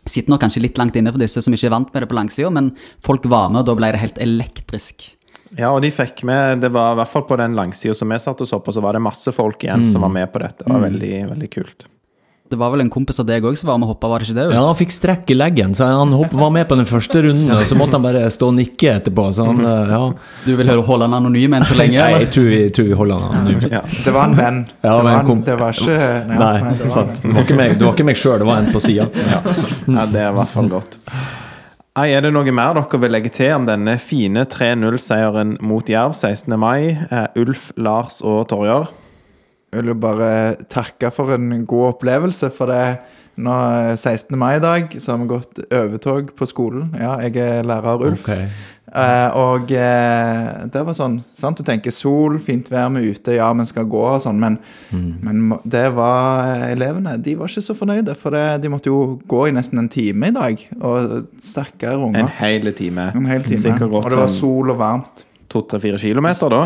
[0.09, 2.17] Sitter nok kanskje litt langt inne for disse som ikke er vant med det på
[2.17, 2.71] langsida, men
[3.05, 5.09] folk var med, og da ble det helt elektrisk.
[5.57, 8.19] Ja, og de fikk med Det var i hvert fall på den langsida som vi
[8.21, 10.65] satt og så på, så var det masse folk igjen som var med på dette.
[10.67, 11.87] Det var veldig, veldig kult.
[12.49, 14.31] Det var vel en kompis av deg òg som var med og hoppa, var det
[14.31, 14.45] ikke det?
[14.57, 17.51] Ja, han fikk strekk i leggen, så han hopp, var med på den første runden.
[17.53, 19.27] Og så måtte han bare stå og nikke etterpå.
[19.37, 19.99] Så han, eh, ja.
[20.47, 21.99] Du vil høre holde han anonym enn så lenge?
[22.01, 23.69] Nei, jeg tror vi, jeg tror vi holder han anonym.
[23.77, 23.83] Ja.
[24.07, 24.63] Det var en venn.
[24.81, 27.21] Ja, det, var en, kom- det var ikke Nei, Nei, det var sant.
[27.27, 29.09] Det var ikke meg, det var ikke meg sjøl, det var en på sida.
[29.29, 29.43] Ja.
[29.45, 30.99] ja, det er i hvert fall godt.
[31.99, 36.13] Nei, Er det noe mer dere vil legge til om denne fine 3-0-seieren mot Jerv
[36.15, 36.53] 16.
[36.55, 36.93] mai?
[36.95, 38.87] Eh, Ulf, Lars og Torjar?
[39.75, 40.29] Jeg vil bare
[40.71, 42.53] takke for en god opplevelse.
[42.55, 43.01] For det
[43.39, 44.35] nå er 16.
[44.39, 46.91] mai i dag, så har vi gått overtog på skolen.
[46.99, 48.27] Ja, jeg er lærer Ulf.
[48.89, 51.59] Eh, og eh, det var sånn sant?
[51.61, 54.57] Du tenker sol, fint vær med ute, ja, vi skal gå og sånn, men,
[55.21, 59.19] men det var eh, elevene De var ikke så fornøyde, for det, de måtte jo
[59.29, 60.65] gå i nesten en time i dag.
[60.81, 63.11] Og stakkare En hel time.
[63.13, 63.61] En hel time.
[63.67, 65.27] Sikkert Og det var sånn sol og varmt.
[65.53, 66.65] to-tre-fire kilometer, da.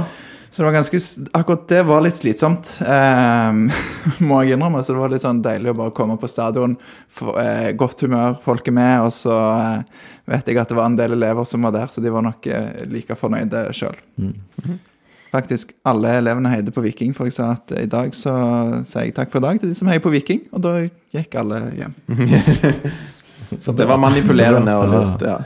[0.52, 0.98] Så det var ganske,
[1.32, 3.52] akkurat det var litt slitsomt, eh,
[4.28, 4.82] må jeg innrømme.
[4.84, 6.74] Så det var litt sånn deilig å bare komme på stadion,
[7.08, 9.06] få, eh, godt humør, folk er med.
[9.06, 12.04] Og så eh, vet jeg at det var en del elever som var der, så
[12.04, 13.96] de var nok eh, like fornøyde sjøl.
[15.32, 18.36] Faktisk alle elevene heide på Viking, for jeg sa at i dag så
[18.84, 20.74] sier jeg takk for i dag til de som heier på Viking, og da
[21.16, 21.96] gikk alle hjem.
[23.60, 25.24] Så det var manipulerende og lurt.
[25.28, 25.38] ja.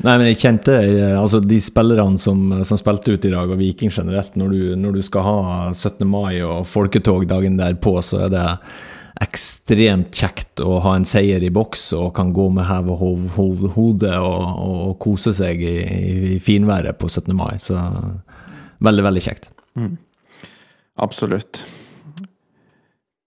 [0.00, 3.58] Nei, men jeg kjente eh, altså de spillerne som, som spilte ut i dag, og
[3.60, 5.34] Viking generelt, når du, når du skal ha
[5.74, 6.06] 17.
[6.08, 8.46] mai og folketog dagen derpå, så er det
[9.20, 13.26] ekstremt kjekt å ha en seier i boks og kan gå med hev og hov-
[13.34, 15.74] hov- hode og, og kose seg i,
[16.32, 17.34] i finværet på 17.
[17.36, 17.58] mai.
[17.60, 17.76] Så
[18.80, 19.50] veldig, veldig kjekt.
[21.00, 21.60] Absolutt.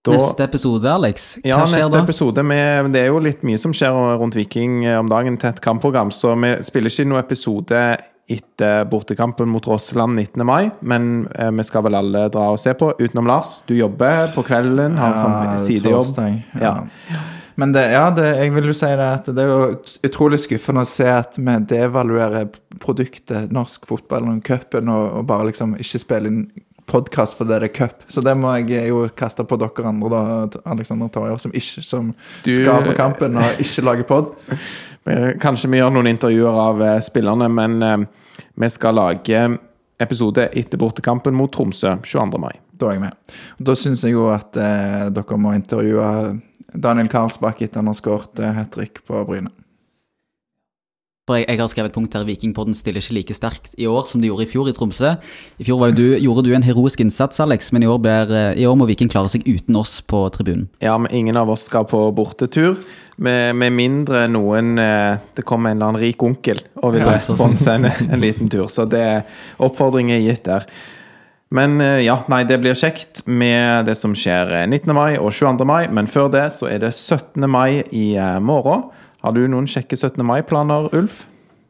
[0.04, 1.38] Da- Neste episode, Alex.
[1.40, 2.04] Hva Ja, skjer neste da?
[2.04, 5.50] episode med, Det er jo litt mye som skjer rundt Viking eh, om dagen til
[5.50, 7.98] et kampprogram, så vi spiller ikke noen episode
[8.30, 10.46] etter bortekampen mot Rosseland 19.
[10.46, 13.64] mai, men eh, vi skal vel alle dra og se på, utenom Lars.
[13.68, 16.18] Du jobber på kvelden, har en sånn sidejobb.
[16.60, 16.74] Ja.
[17.12, 17.22] Ja.
[17.56, 20.82] Men det, ja, det, jeg vil jo si det at det er jo utrolig skuffende
[20.82, 22.48] å se at vi devaluerer
[22.82, 26.48] produktet norsk fotball og cupen, og, og bare liksom ikke spiller inn
[26.90, 28.04] podkast fordi det er cup.
[28.08, 32.10] Så det må jeg jo kaste på dere andre, da, Alexander Torjer, som, ikke, som
[32.44, 34.34] Du- skal på kampen og ikke lager pod.
[35.04, 37.98] Eh, Kanskje vi gjør noen intervjuer av eh, spillerne, men eh,
[38.56, 39.42] vi skal lage
[40.00, 42.40] episode etter bortekampen mot Tromsø 22.
[42.40, 42.54] mai.
[42.80, 43.36] Da er jeg med.
[43.60, 46.08] Da syns jeg jo at eh, dere må intervjue
[46.72, 49.52] Daniel Karlsbakk etter han har skåret eh, hat trick på Bryne.
[51.24, 54.04] For jeg, jeg har skrevet et punkt her Vikingpodden stiller ikke like sterkt i år
[54.10, 55.14] som de gjorde i fjor i Tromsø.
[55.56, 58.48] I fjor var du, gjorde du en heroisk innsats, Alex, men i år, blir, eh,
[58.60, 60.66] i år må Viking klare seg uten oss på tribunen.
[60.84, 62.76] Ja, men ingen av oss skal på bortetur.
[63.16, 67.14] Med, med mindre noen eh, Det kommer en eller annen rik onkel og vil Ja,
[67.22, 68.66] sponse en, en liten tur.
[68.74, 69.24] Så det er
[69.64, 70.68] er gitt der.
[71.56, 74.92] Men eh, ja, nei, det blir kjekt med det som skjer eh, 19.
[74.92, 75.64] mai og 22.
[75.64, 75.88] mai.
[75.88, 77.48] Men før det så er det 17.
[77.48, 78.90] mai i morgen.
[79.24, 80.20] Har du noen kjekke 17.
[80.28, 81.24] mai-planer, Ulf?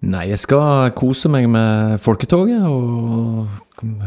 [0.04, 3.47] Nei, jeg skal kose meg med folketoget og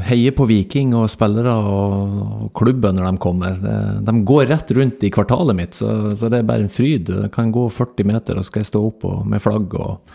[0.05, 3.57] heie på Viking og spillere og, klubben når de kommer.
[4.05, 7.09] De går rett rundt i kvartalet mitt, så, så det er bare en fryd.
[7.22, 10.12] Jeg kan gå 40 meter, og skal jeg stå opp med flagg og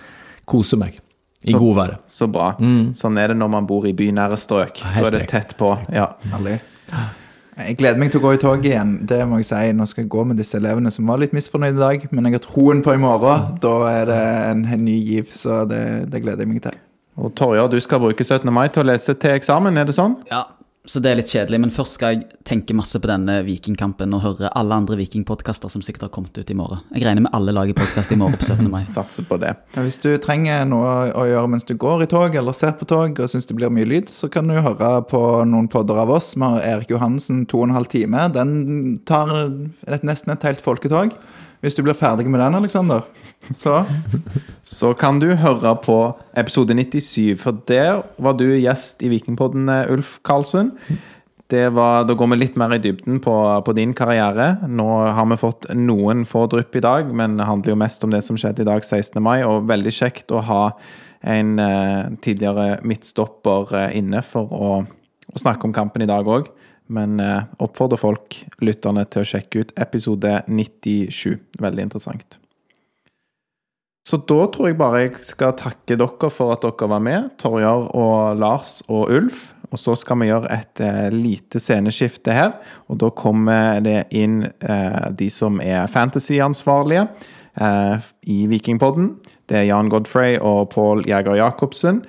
[0.49, 0.99] kose meg.
[1.41, 2.03] I Så- godværet.
[2.05, 2.51] Så bra.
[2.93, 4.84] Sånn er det når man bor i bynære strøk.
[4.86, 5.71] Da er det tett på.
[5.89, 6.11] Ja.
[6.36, 6.59] Herlig.
[7.68, 8.93] Jeg gleder meg til å gå i toget igjen.
[9.07, 9.62] Det må jeg si.
[9.78, 12.38] Nå skal jeg gå med disse elevene som var litt misfornøyde i dag, men jeg
[12.38, 13.57] har troen på i morgen.
[13.64, 16.80] Da er det en, en ny giv, så det, det gleder jeg meg til.
[17.22, 18.47] Og Torja, du skal bruke 17.
[18.53, 20.16] mai til å lese til eksamen, er det sånn?
[20.32, 20.45] Ja,
[20.89, 24.23] så det er litt kjedelig, men først skal jeg tenke masse på denne Vikingkampen og
[24.23, 26.82] høre alle andre Vikingpodkaster som sikkert har kommet ut i morgen.
[26.89, 28.65] Jeg regner med alle lager podkast i morgen på 17.
[28.71, 28.82] mai.
[28.95, 29.53] Satser på det.
[29.77, 33.13] Hvis du trenger noe å gjøre mens du går i tog eller ser på tog
[33.13, 35.21] og syns det blir mye lyd, så kan du høre på
[35.51, 36.34] noen podder av oss.
[36.34, 38.25] Vi har Erik Johansen to og en halv time.
[38.34, 39.29] Den tar
[40.01, 41.13] nesten et helt folketog.
[41.61, 43.05] Hvis du blir ferdig med den, Aleksander,
[43.63, 43.85] så
[44.63, 45.97] Så kan du høre på
[46.37, 50.75] episode 97, for der var du gjest i Vikingpodden, eh, Ulf Karlsen.
[51.51, 53.33] Var, da går vi litt mer i dybden på,
[53.65, 54.53] på din karriere.
[54.71, 58.13] Nå har vi fått noen få drypp i dag, men det handler jo mest om
[58.13, 59.19] det som skjedde i dag, 16.
[59.19, 59.41] mai.
[59.43, 60.61] Og veldig kjekt å ha
[61.21, 66.47] en eh, tidligere midtstopper eh, inne for å, å snakke om kampen i dag òg.
[66.91, 71.35] Men eh, oppfordrer folk, lytterne, til å sjekke ut episode 97.
[71.61, 72.40] Veldig interessant.
[74.08, 77.91] Så da tror jeg bare jeg skal takke dere for at dere var med, Torjar
[77.97, 79.52] og Lars og Ulf.
[79.72, 82.56] Og så skal vi gjøre et eh, lite sceneskifte her.
[82.91, 87.06] Og da kommer det inn eh, de som er fantasy-ansvarlige
[87.56, 89.14] eh, i Vikingpodden.
[89.47, 92.02] Det er Jan Godfrey og Pål Jæger Jacobsen.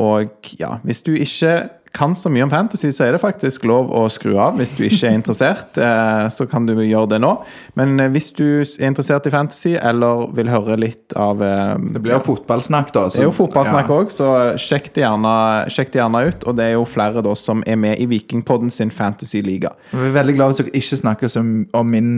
[0.00, 1.66] Og ja, hvis du ikke
[1.96, 4.84] kan så mye om fantasy, så er det faktisk lov å skru av hvis du
[4.86, 5.78] ikke er interessert.
[5.88, 7.32] eh, Så kan du gjøre det nå.
[7.78, 12.02] Men eh, hvis du er interessert i fantasy, eller vil høre litt av eh, Det
[12.04, 13.06] blir jo fotballsnakk, da.
[13.12, 14.30] det er jo fotballsnakk òg, så
[14.60, 15.34] sjekk det, gjerne,
[15.72, 16.46] sjekk det gjerne ut.
[16.46, 19.72] Og det er jo flere da som er med i Vikingpodden sin fantasy-liga.
[19.92, 21.36] Jeg er veldig glad hvis dere ikke snakker
[21.76, 22.12] om min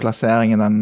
[0.00, 0.80] plassering i den,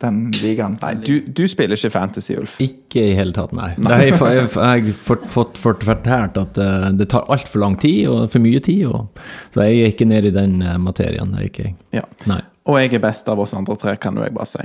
[0.00, 0.78] den ligaen.
[0.80, 2.56] Nei, du, du spiller ikke fantasy, Ulf.
[2.64, 3.72] Ikke i hele tatt, nei.
[3.80, 3.98] nei.
[4.06, 8.42] jeg, jeg, jeg har fått, fortalt at eh, det tar altfor lang tid, og for
[8.44, 8.86] mye tid.
[8.88, 9.20] Og,
[9.54, 11.36] så jeg er ikke nede i den eh, materien.
[11.36, 11.76] Er ikke jeg.
[12.00, 12.06] Ja.
[12.30, 12.40] Nei.
[12.70, 14.64] Og jeg er best av oss andre tre, kan jo jeg bare si.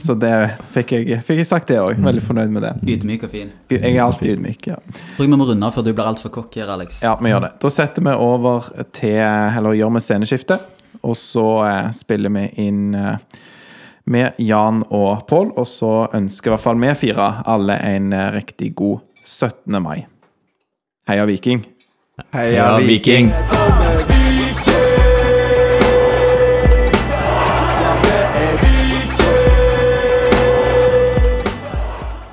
[0.00, 0.32] Så det
[0.74, 2.00] fikk jeg, fikk jeg sagt, det òg.
[2.02, 2.72] Veldig fornøyd med det.
[2.96, 3.52] Ydmyk og fin.
[3.70, 4.70] Jeg er alltid ydmyk.
[4.72, 4.78] ja.
[4.80, 7.02] Tror jeg vi må runde av før du blir altfor cocky her, Alex.
[7.04, 7.52] Ja, vi gjør det.
[7.62, 10.58] Da setter vi over til Eller gjør vi sceneskifte.
[11.06, 13.20] Og så eh, spiller vi inn eh,
[14.06, 15.52] med Jan og Pål.
[15.56, 19.82] Og så ønsker i hvert fall vi fire alle en eh, riktig god 17.
[19.82, 20.06] mai.
[21.08, 21.64] Heia Viking!
[22.34, 23.30] Heia Ja, Viking!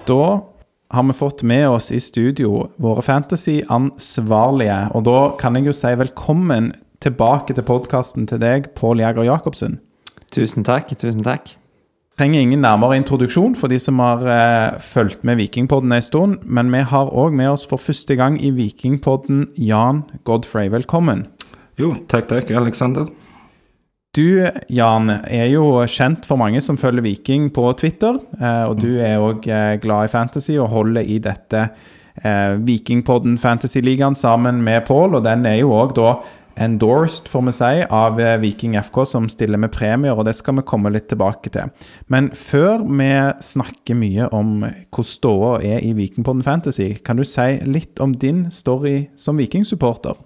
[0.08, 0.42] Da
[0.90, 4.78] har vi fått med oss i studio våre fantasy-ansvarlige.
[4.94, 9.80] Og da kan jeg jo si velkommen tilbake til podkasten til deg, Pål Jæger Jacobsen.
[10.34, 10.92] Tusen takk.
[10.98, 11.56] Tusen takk.
[12.14, 16.70] Trenger ingen nærmere introduksjon for de som har eh, fulgt med Vikingpodden en stund, men
[16.70, 20.70] vi har òg med oss for første gang i Vikingpodden Jan Godfrey.
[20.70, 21.26] Velkommen.
[21.82, 23.10] Jo, takk, takk, Alexander.
[24.14, 28.22] Du, Jan, er jo kjent for mange som følger Viking på Twitter.
[28.38, 31.64] eh, Og du er òg eh, glad i fantasy og holder i dette
[32.22, 35.18] eh, Vikingpodden Fantasy-ligaen sammen med Pål.
[35.18, 36.20] Og den er jo òg da
[36.56, 40.58] endorsed, får vi si, av eh, Viking FK, som stiller med premier, og det skal
[40.60, 41.72] vi komme litt tilbake til.
[42.14, 43.10] Men før vi
[43.44, 48.46] snakker mye om hvordan ståa er i Vikingpodden Fantasy, kan du si litt om din
[48.52, 50.20] story som Viking-supporter?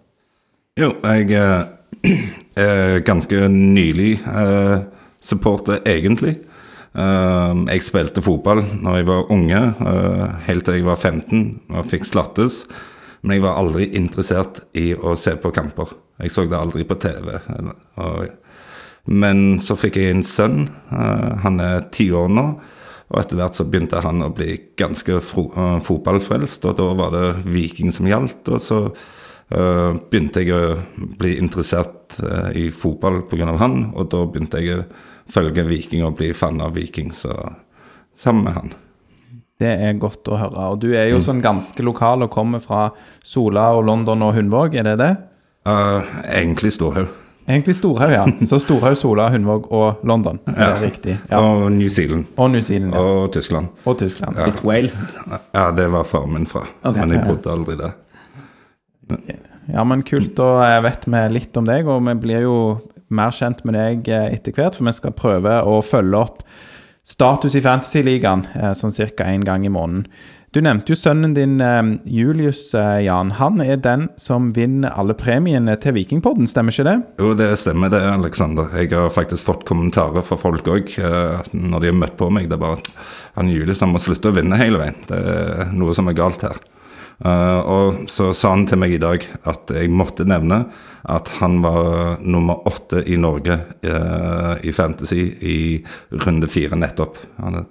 [0.77, 2.19] Jo, jeg eh,
[2.61, 4.83] er ganske nylig eh,
[5.23, 6.35] supporter, egentlig.
[6.93, 9.63] Eh, jeg spilte fotball når jeg var unge,
[10.45, 12.65] helt til jeg var 15 og fikk slattes.
[13.23, 15.95] Men jeg var aldri interessert i å se på kamper.
[16.17, 17.29] Jeg så det aldri på TV.
[19.07, 20.67] Men så fikk jeg en sønn.
[20.91, 22.47] eh, han er ti år nå.
[23.07, 27.27] Og etter hvert så begynte han å bli ganske eh, fotballfrelst, og da var det
[27.47, 28.49] Viking som gjaldt.
[28.51, 33.53] Og så uh, begynte jeg å bli interessert uh, i fotball pga.
[33.61, 34.89] han, og da begynte jeg å
[35.31, 37.31] følge Viking og bli fan av Viking, så
[38.15, 38.75] sammen med han.
[39.57, 40.67] Det er godt å høre.
[40.73, 42.89] Og du er jo sånn ganske lokal og kommer fra
[43.25, 45.13] Sola og London og Hundvåg, er det det?
[45.67, 46.11] Eh,
[46.41, 47.07] egentlig Storhaug.
[47.47, 48.23] Egentlig Storhaug, ja.
[48.45, 50.39] Så Storhaug, Sola, Hundvåg og London.
[50.51, 51.17] Er det riktig?
[51.29, 51.39] Ja.
[51.39, 52.25] Og New Zealand.
[52.35, 53.03] Og New Zealand, ja.
[53.03, 53.67] Og Tyskland.
[53.85, 54.39] Og Tyskland.
[54.45, 54.99] Litt Wales.
[55.55, 57.95] Ja, det var faren min fra, Okay, men jeg bodde aldri der.
[59.71, 60.33] Ja, men kult.
[60.35, 62.57] Da jeg vet vi litt om deg, og vi blir jo
[63.07, 66.43] mer kjent med deg eh, etter hvert, for vi skal prøve å følge opp
[67.07, 69.27] status i Fantasyligaen eh, sånn ca.
[69.31, 70.07] én gang i måneden.
[70.57, 73.29] Du nevnte jo sønnen din, eh, Julius eh, Jan.
[73.37, 76.95] Han er den som vinner alle premiene til Vikingpodden, stemmer ikke det?
[77.21, 78.71] Jo, det stemmer det, Alexander.
[78.73, 80.95] Jeg har faktisk fått kommentarer fra folk òg
[81.53, 82.49] når de har møtt på meg.
[82.49, 82.89] Det er bare at
[83.37, 84.97] han Julius han må slutte å vinne hele veien.
[85.05, 86.57] Det er noe som er galt her.
[87.25, 90.63] Eh, og så sa han til meg i dag at jeg måtte nevne
[91.07, 95.57] at han var nummer åtte i Norge eh, i Fantasy i
[96.25, 97.17] runde fire nettopp.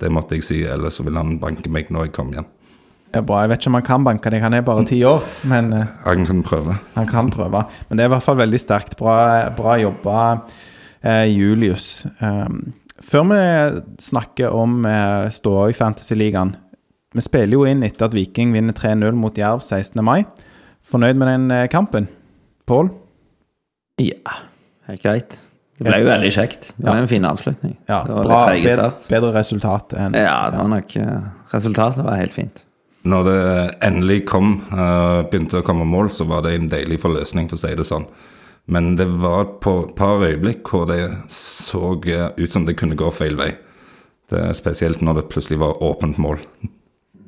[0.00, 2.48] Det måtte jeg si, ellers ville han banke meg når jeg kom igjen.
[3.16, 3.38] Det er bra.
[3.46, 5.86] Jeg vet ikke om han kan banke deg, han er bare ti år, men eh,
[6.04, 6.74] Han kan prøve.
[6.98, 8.96] Han kan prøve, men det er i hvert fall veldig sterkt.
[9.00, 9.14] Bra,
[9.56, 10.16] bra jobba,
[11.00, 11.86] eh, Julius.
[12.20, 13.38] Um, før vi
[14.04, 16.52] snakker om eh, ståa i Fantasyligaen
[17.16, 20.04] Vi spiller jo inn etter at Viking vinner 3-0 mot Jerv 16.
[20.04, 20.26] mai.
[20.84, 22.10] Fornøyd med den eh, kampen?
[22.68, 22.92] Pål?
[24.04, 24.36] Ja,
[24.90, 25.38] helt greit.
[25.80, 26.74] Det ble jo veldig kjekt.
[26.76, 27.06] Det var Ja.
[27.06, 27.78] en fin avslutning.
[27.88, 30.96] Ja, det var bra, litt bedre, bedre resultat enn Ja, det var nok
[31.56, 32.65] Resultatet var helt fint.
[33.06, 33.40] Når det
[33.86, 37.62] endelig kom, eh, begynte å komme mål, så var det en deilig forløsning, for å
[37.62, 38.06] si det sånn.
[38.66, 39.60] Men det var et
[39.94, 43.52] par øyeblikk hvor det så eh, ut som det kunne gå feil vei.
[44.30, 46.42] Det er Spesielt når det plutselig var åpent mål.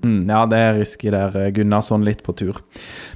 [0.02, 1.30] Mm, ja, det er risky der.
[1.38, 2.58] eh, Gunnarsson litt på tur.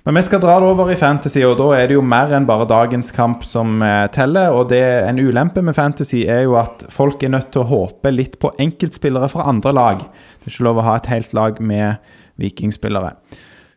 [0.07, 2.47] Men vi skal dra det over i Fantasy, og da er det jo mer enn
[2.47, 3.83] bare dagens kamp som
[4.15, 4.55] teller.
[4.55, 8.15] Og det, en ulempe med Fantasy er jo at folk er nødt til å håpe
[8.15, 9.99] litt på enkeltspillere fra andre lag.
[10.39, 11.99] Det er ikke lov å ha et helt lag med
[12.41, 13.17] vikingspillere.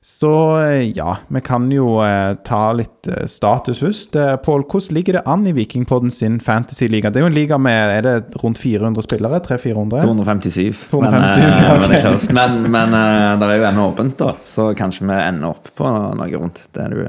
[0.05, 4.13] Så eh, ja, vi kan jo eh, ta litt eh, status først.
[4.21, 7.09] Eh, Pål, hvordan ligger det an i Vikingpodden sin fantasy-liga?
[7.09, 9.39] Det er jo en liga med er det rundt 400 spillere?
[9.47, 10.03] 300-400?
[10.05, 10.83] 257.
[10.91, 12.03] 257, men, eh, okay.
[12.05, 15.55] men, det men, men eh, det er jo ennå åpent, da, så kanskje vi ender
[15.55, 16.99] opp på noe rundt det du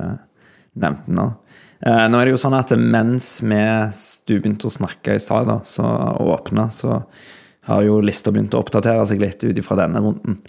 [0.80, 1.26] nevnte nå.
[1.84, 3.61] Eh, nå er det jo sånn at mens vi,
[4.24, 5.84] du begynte å snakke i stad, og så
[6.24, 7.03] åpna, så
[7.68, 10.40] har jo lista begynt å oppdatere seg litt ut ifra denne runden.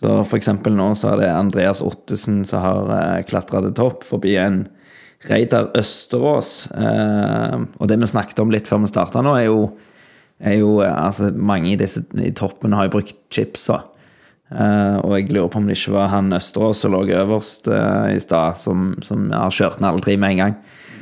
[0.00, 4.06] Så for eksempel nå så er det Andreas Ottesen som har uh, klatra til topp
[4.08, 4.62] forbi en
[5.28, 6.70] Reidar Østerås.
[6.72, 9.66] Eh, og det vi snakket om litt før vi starta nå, er jo,
[10.40, 13.82] er jo eh, altså, Mange i, disse, i toppen har jo brukt chipsa.
[14.50, 18.16] Eh, og jeg lurer på om det ikke var han Østerås som lå øverst eh,
[18.16, 20.56] i stad, som, som har kjørt den alle tre med en gang.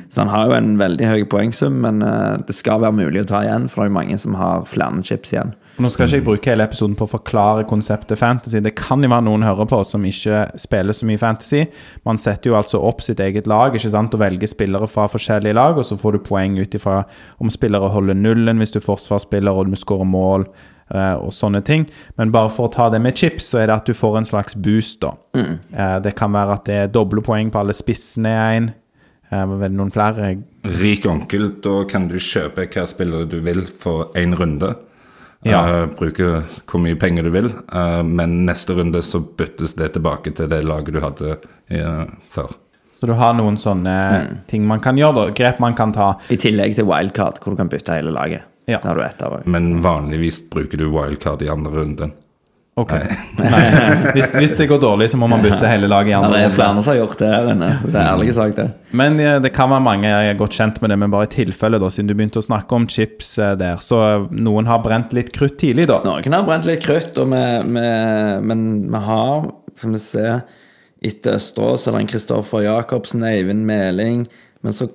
[0.09, 3.31] Så han har jo en veldig høy poengsum, men eh, det skal være mulig å
[3.31, 5.55] ta igjen, for det er jo mange som har flere chips igjen.
[5.79, 8.59] Nå skal ikke jeg bruke hele episoden på å forklare konseptet fantasy.
[8.65, 11.61] Det kan jo være noen hører på som ikke spiller så mye fantasy.
[12.09, 15.55] Man setter jo altså opp sitt eget lag ikke sant, og velger spillere fra forskjellige
[15.55, 17.05] lag, og så får du poeng ut ifra
[17.39, 21.63] om spillere holder nullen hvis du er forsvarsspiller og du skårer mål eh, og sånne
[21.63, 21.87] ting.
[22.19, 24.29] Men bare for å ta det med chips, så er det at du får en
[24.33, 25.15] slags boost, da.
[25.39, 25.55] Mm.
[26.03, 28.71] det kan være at det er doble poeng på alle spissene i én.
[29.31, 30.35] Eh, noen flere?
[30.81, 34.75] Rik onkel, da kan du kjøpe hva spillere du vil for én runde.
[35.47, 35.61] Ja.
[35.63, 40.33] Uh, bruke hvor mye penger du vil, uh, men neste runde så byttes det tilbake
[40.35, 42.57] til det laget du hadde uh, før.
[42.99, 43.95] Så du har noen sånne
[44.51, 45.35] ting man kan gjøre, da.
[45.39, 46.17] Grep man kan ta.
[46.35, 48.49] I tillegg til wildcard, hvor du kan bytte hele laget.
[48.67, 48.81] Ja.
[48.83, 49.47] Da har du ett av òg.
[49.47, 52.17] Men vanligvis bruker du wildcard i andre runden.
[52.79, 52.93] Ok.
[54.15, 56.45] Hvis, hvis det går dårlig, så må man bytte hele laget i andre Det er
[56.47, 56.57] runde.
[56.59, 57.71] flere som har gjort det her inne.
[57.83, 58.67] Det er ærlig sak, det.
[59.01, 61.33] Men eh, det kan være mange jeg er godt kjent med det, men bare i
[61.33, 63.99] tilfelle, da, siden du begynte å snakke om chips eh, der, så
[64.31, 65.99] noen har brent litt krutt tidlig, da.
[66.07, 67.43] Noen har brent litt krutt, vi,
[67.75, 67.89] vi,
[68.53, 68.65] men
[68.95, 70.29] vi har, får vi se
[71.09, 74.25] Etter Østerås er det en Kristoffer Jacobsen, Eivind Meling
[74.67, 74.89] Men så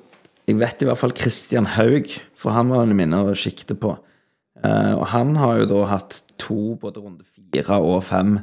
[0.50, 3.94] Jeg vet i hvert fall Christian Haug, for han var en mine å sikte på.
[4.60, 7.24] Eh, og han har jo da hatt to, både runde
[7.54, 8.40] fire og fem,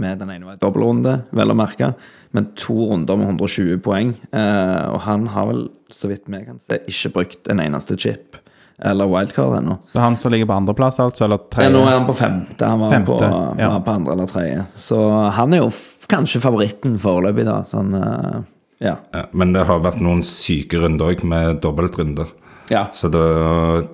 [0.00, 1.94] med den ene var en dobbeltrunde, vel å merke,
[2.36, 4.12] men to runder med 120 poeng.
[4.30, 8.38] Eh, og han har vel, så vidt vi kan se, ikke brukt en eneste chip
[8.80, 9.74] eller wildcard ennå.
[9.92, 12.64] Så han som ligger på andreplass, altså, eller Ja, nå er han på femte.
[12.64, 13.72] Han var, Femte, på, ja.
[13.74, 14.62] var på andre eller tredje.
[14.80, 15.00] Så
[15.36, 17.58] han er jo f kanskje favoritten foreløpig, da.
[17.66, 18.38] Sånn, eh,
[18.86, 18.94] ja.
[19.12, 22.30] Ja, men det har vært noen syke runder òg, med dobbeltrunder.
[22.70, 22.86] ja.
[22.94, 23.26] Så det,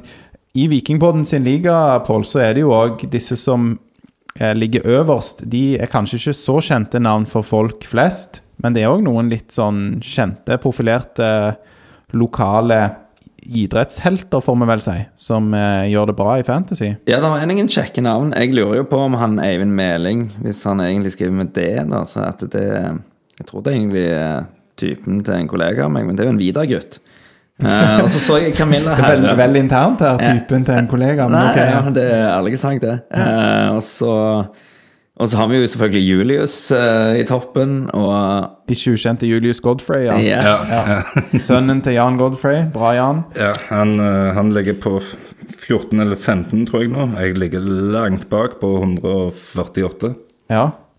[0.59, 3.72] i Vikingpodden sin liga, Pål, så er det jo òg disse som
[4.36, 5.44] eh, ligger øverst.
[5.51, 9.30] De er kanskje ikke så kjente navn for folk flest, men det er òg noen
[9.32, 11.30] litt sånn kjente, profilerte,
[12.18, 12.80] lokale
[13.43, 16.93] idrettshelter, får vi vel si, som eh, gjør det bra i Fantasy.
[17.09, 18.34] Ja, det var ingen kjekke navn.
[18.36, 22.05] Jeg lurer jo på om han Eivind Meling, hvis han egentlig skriver med det, da,
[22.09, 22.66] så at det
[23.41, 24.49] Jeg tror det er egentlig er
[24.80, 27.01] typen til en kollega av meg, men det er jo en Vidar-gutt.
[27.61, 31.28] Eh, og så så jeg Camilla er veldig, vel internt her, typen til en kollega.
[31.28, 31.68] Men Nei, okay.
[31.68, 31.95] ja, ja.
[31.97, 32.99] det er ærlig sagt, det.
[33.16, 34.14] Eh, og så
[35.20, 40.08] og så har vi jo selvfølgelig Julius uh, i toppen, og Ikke ukjente Julius Godfrey,
[40.08, 40.16] ja.
[40.16, 41.44] yes.
[41.46, 42.64] Sønnen til Jan Godfrey.
[42.72, 43.24] Bra, Jan.
[43.36, 44.96] Ja, han, uh, han ligger på
[45.60, 47.10] 14 eller 15, tror jeg nå.
[47.20, 47.60] Jeg ligger
[47.94, 50.14] langt bak, på 148.
[50.50, 50.70] Ja.
[50.70, 50.90] Og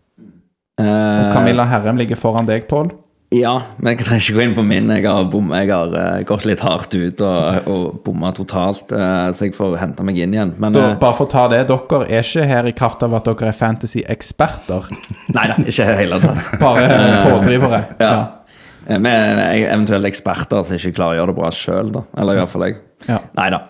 [0.82, 2.92] Eh, Camilla Herrem ligger foran deg, Pål.
[3.32, 4.90] Ja, men jeg trenger ikke gå inn på min.
[4.92, 9.30] Jeg har, bom, jeg har uh, gått litt hardt ut og, og bomma totalt, uh,
[9.32, 10.52] så jeg får hente meg inn igjen.
[10.60, 13.16] Men Så uh, bare for å ta det, dere er ikke her i kraft av
[13.16, 14.92] at dere er fantasy-eksperter,
[15.32, 16.52] Nei da, ikke hele tatt.
[16.66, 17.82] bare pådrivere.
[18.04, 18.12] Ja.
[18.12, 19.00] ja.
[19.00, 22.04] Vi er eventuelt eksperter som ikke klarer å gjøre det bra sjøl, da.
[22.20, 22.78] Eller i hvert fall jeg.
[23.08, 23.22] Ja.
[23.38, 23.62] Nei da.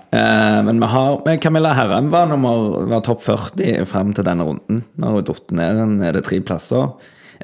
[0.65, 4.81] Men vi har Camilla Herrem var, nummer, var topp 40 frem til denne runden.
[4.97, 6.89] Nå har hun datt ned ned det tre plasser.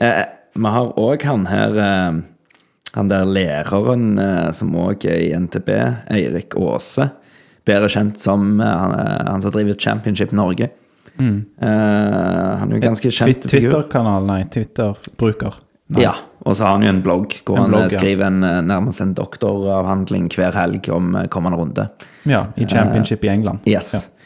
[0.02, 0.24] Eh,
[0.58, 2.20] vi har òg han her eh,
[2.98, 5.70] Han der læreren eh, som òg er i NTB,
[6.14, 7.12] Eirik Aase.
[7.68, 8.96] Bedre kjent som eh, han,
[9.28, 10.72] han som driver Championship Norge.
[11.20, 13.70] Eh, han er jo ganske kjent figur.
[13.70, 15.62] Twitter-kanal, nei, Twitter-bruker.
[15.88, 16.02] Nei.
[16.04, 18.00] ja, og så har han jo en blogg hvor En han blogg, ja.
[18.02, 21.86] skriver en, nærmest en doktoravhandling hver helg om kommende runde.
[22.28, 23.64] Ja, i championship i England.
[23.70, 23.94] Yes.
[23.96, 24.17] Ja.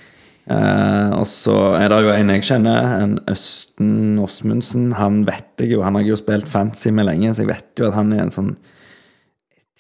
[0.50, 4.92] Eh, og så er det jo en jeg kjenner, en Østen Åsmundsen.
[4.98, 7.82] Han vet jeg jo, han har jeg jo spilt fancy med lenge, så jeg vet
[7.82, 8.54] jo at han er en sånn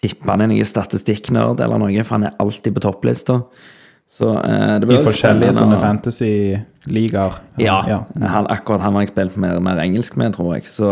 [0.01, 3.35] Tipper han er noen statistikknerd eller noe, for han er alltid på topplista.
[4.09, 7.37] Så eh, det blir I forskjellige sånne fantasy-ligaer.
[7.61, 7.99] ja, ja.
[8.17, 10.65] Han, akkurat han har jeg spilt mer, mer engelsk med, tror jeg.
[10.67, 10.89] Så,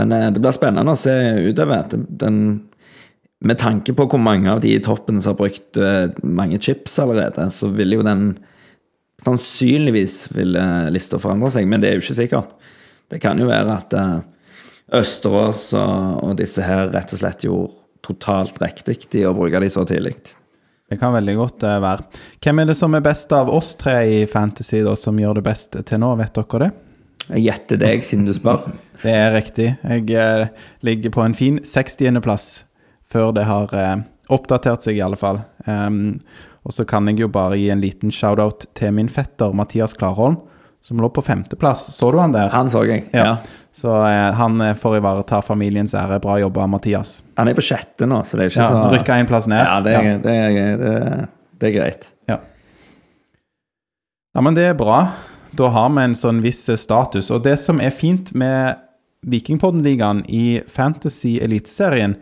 [0.00, 1.12] men eh, det blir spennende å se
[1.50, 1.84] utover.
[1.92, 2.40] Den, den,
[3.44, 6.96] med tanke på hvor mange av de i toppen som har brukt eh, mange chips
[7.04, 8.30] allerede, så vil jo den
[9.22, 12.54] Sannsynligvis vil eh, lista forandre seg, men det er jo ikke sikkert.
[13.10, 14.16] Det kan jo være at eh,
[14.94, 17.72] Østerås og, disse her rett og slett gjorde
[18.04, 20.12] totalt riktig i å bruke de så tidlig.
[20.90, 22.08] Det kan veldig godt eh, være.
[22.44, 25.46] Hvem er det som er best av oss tre i Fantasy, da, som gjør det
[25.46, 26.10] best til nå?
[26.20, 26.72] Vet dere det?
[27.30, 28.66] Jeg gjetter deg, siden du spør.
[29.04, 29.66] Det er riktig.
[29.84, 30.50] Jeg
[30.86, 32.64] ligger på en fin 60.-plass
[33.04, 33.72] før det har
[34.32, 35.42] oppdatert seg, i alle fall.
[35.66, 36.22] Um,
[36.64, 40.38] og så kan jeg jo bare gi en liten shout-out til min fetter Mathias Klarholm,
[40.84, 41.86] som lå på femteplass.
[41.96, 42.50] Så du han der?
[42.52, 43.06] Han så jeg.
[43.12, 43.24] Ja.
[43.24, 43.60] Ja.
[43.74, 46.20] Så eh, han eh, får ivareta familiens ære.
[46.24, 47.22] Bra jobba, Mathias.
[47.40, 49.64] Han er på sjette nå, så det er ikke Ja, så Rykka en plass ned.
[49.64, 51.24] Ja, det er, Det, er, det, er,
[51.60, 52.08] det er greit.
[52.30, 52.38] Ja.
[54.36, 55.00] ja, men det er bra.
[55.56, 57.32] Da har vi en sånn viss status.
[57.34, 58.80] Og det som er fint med
[59.24, 62.16] Vikingpodden-ligaen i Fantasy Eliteserien,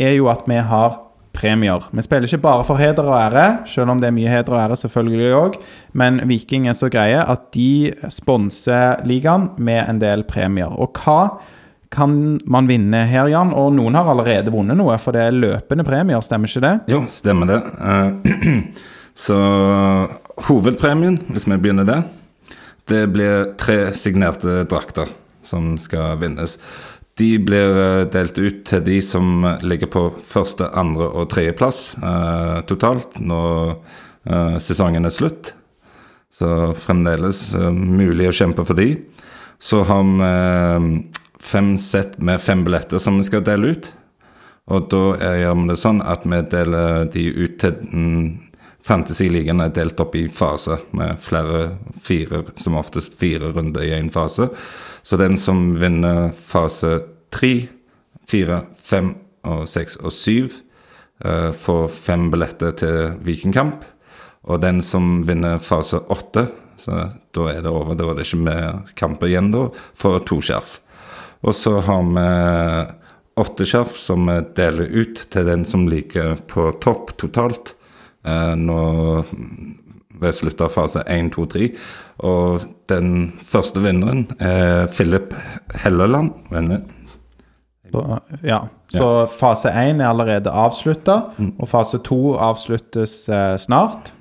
[0.00, 0.98] er jo at vi har
[1.32, 1.86] premier.
[1.92, 4.60] Vi spiller ikke bare for heder og ære, selv om det er mye heder og
[4.64, 5.56] ære selvfølgelig òg,
[5.92, 10.70] men Viking er så greie at de sponser ligaen med en del premier.
[10.70, 11.20] Og hva
[11.90, 13.50] kan man vinne her, Jan?
[13.56, 16.74] Og noen har allerede vunnet noe, for det er løpende premier, stemmer ikke det?
[16.94, 17.60] Jo, stemmer det.
[17.80, 18.62] Eh,
[19.26, 19.36] Så
[20.46, 22.04] hovedpremien, hvis vi begynner der,
[22.88, 25.10] det blir tre signerte drakter
[25.46, 26.56] som skal vinnes.
[27.18, 32.58] De blir eh, delt ut til de som ligger på første, andre og tredjeplass eh,
[32.70, 33.74] totalt når
[34.28, 35.54] eh, sesongen er slutt.
[36.30, 38.94] Så fremdeles eh, mulig å kjempe for de.
[39.60, 40.90] Så har vi eh,
[41.40, 43.90] fem sett med fem billetter som vi skal dele ut.
[44.70, 47.80] Og da gjør vi det sånn at vi deler de ut til
[48.86, 54.08] Fantasy-ligaen er delt opp i faser, med flere fire, som oftest fire runder i én
[54.12, 54.48] fase.
[55.10, 57.00] Så den som vinner fase
[57.34, 57.66] tre,
[58.30, 59.08] fire, fem
[59.42, 60.60] og seks og syv,
[61.24, 63.82] eh, får fem billetter til Vikingkamp.
[64.46, 66.46] Og den som vinner fase åtte,
[66.78, 69.64] så da er det over, da er det ikke mer kamper igjen, da,
[69.98, 70.78] får to skjerf.
[71.42, 72.30] Og så har vi
[73.42, 77.74] åtte skjerf som vi deler ut til den som ligger på topp totalt.
[78.22, 78.80] Eh, nå
[80.20, 81.68] ved slutt av fase 1, 2, 3.
[82.30, 85.34] Og den første vinneren er Philip
[85.82, 86.32] Helleland.
[86.50, 86.82] Venner.
[87.90, 88.04] Så,
[88.46, 88.60] ja.
[88.90, 91.16] Så fase 1 er allerede avslutta,
[91.58, 94.12] og fase 2 avsluttes eh, snart.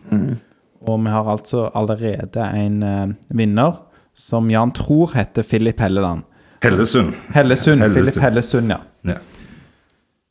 [0.79, 3.77] Og vi har altså allerede en eh, vinner
[4.15, 6.23] som Jan tror heter Philip Helleland.
[6.63, 7.13] Hellesund.
[7.33, 7.81] Hellesund.
[7.81, 7.93] Hellesund.
[7.93, 8.79] Philip Hellesund, ja.
[9.07, 9.19] Ja.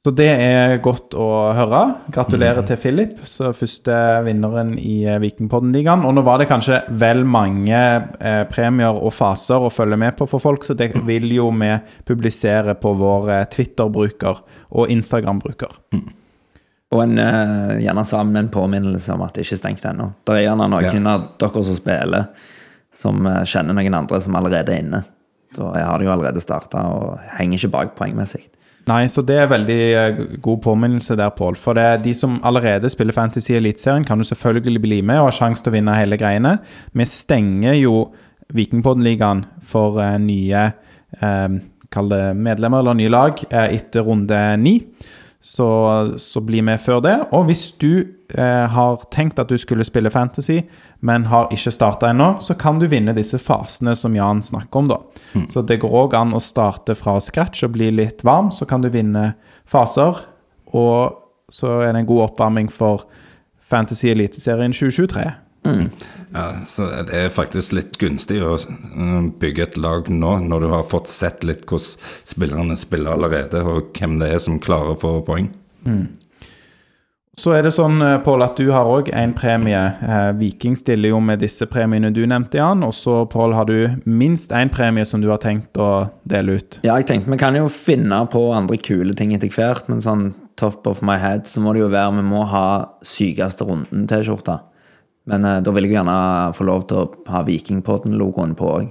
[0.09, 1.79] Så det er godt å høre.
[2.15, 3.93] Gratulerer til Philip, så første
[4.25, 6.07] vinneren i eh, Vikingpodden-ligaen.
[6.09, 10.25] Og nå var det kanskje vel mange eh, premier og faser å følge med på
[10.31, 11.75] for folk, så det vil jo vi
[12.09, 14.41] publisere på vår eh, Twitter-bruker
[14.81, 15.77] og Instagram-bruker.
[15.93, 20.09] Og en, eh, gjerne sammen en påminnelse om at det ikke er stengt ennå.
[20.25, 21.19] Det er gjerne noen Ja.
[21.19, 22.31] av dere som spiller,
[22.97, 25.05] som eh, kjenner noen andre som allerede er inne.
[25.53, 28.49] Da har de jo allerede starta og henger ikke bak poengmessig.
[28.89, 31.59] Nei, så det er veldig eh, god påminnelse der, Pål.
[31.61, 35.29] For det er de som allerede spiller Fantasy Eliteserien, kan jo selvfølgelig bli med og
[35.29, 36.57] ha sjanse til å vinne hele greiene.
[36.97, 38.07] Vi stenger jo
[38.57, 40.69] Vikingpodden-ligaen for eh, nye
[41.21, 41.59] eh,
[41.89, 44.75] Kall det medlemmer eller nye lag eh, etter runde ni.
[45.41, 45.69] Så,
[46.21, 47.17] så bli med før det.
[47.33, 50.63] Og hvis du eh, har tenkt at du skulle spille Fantasy,
[51.01, 54.89] men har ikke starta ennå, så kan du vinne disse fasene som Jan snakker om,
[54.89, 55.01] da.
[55.49, 58.85] Så det går òg an å starte fra scratch og bli litt varm, så kan
[58.85, 59.33] du vinne
[59.69, 60.25] faser.
[60.77, 61.19] Og
[61.53, 63.07] så er det en god oppvarming for
[63.69, 65.31] Fantasy Eliteserien 2023.
[66.33, 70.69] Ja, så det er faktisk litt gunstig å eh, bygge et lag nå, når du
[70.73, 75.01] har fått sett litt hvordan spillerne spiller allerede, og hvem det er som klarer å
[75.01, 75.51] få poeng.
[77.39, 79.79] Så er det sånn, eh, Pål, at du har òg en premie.
[80.03, 82.83] Eh, Viking stiller jo med disse premiene du nevnte, Jan.
[82.83, 86.81] Og så, Pål, har du minst én premie som du har tenkt å dele ut.
[86.83, 90.35] Ja, jeg tenkte vi kan jo finne på andre kule ting etter hvert, men sånn
[90.59, 94.59] top of my head så må det jo være vi må ha sykeste runden-T-skjorta.
[95.31, 98.89] Men eh, da vil jeg gjerne få lov til å ha Vikingpodden-logoen på òg.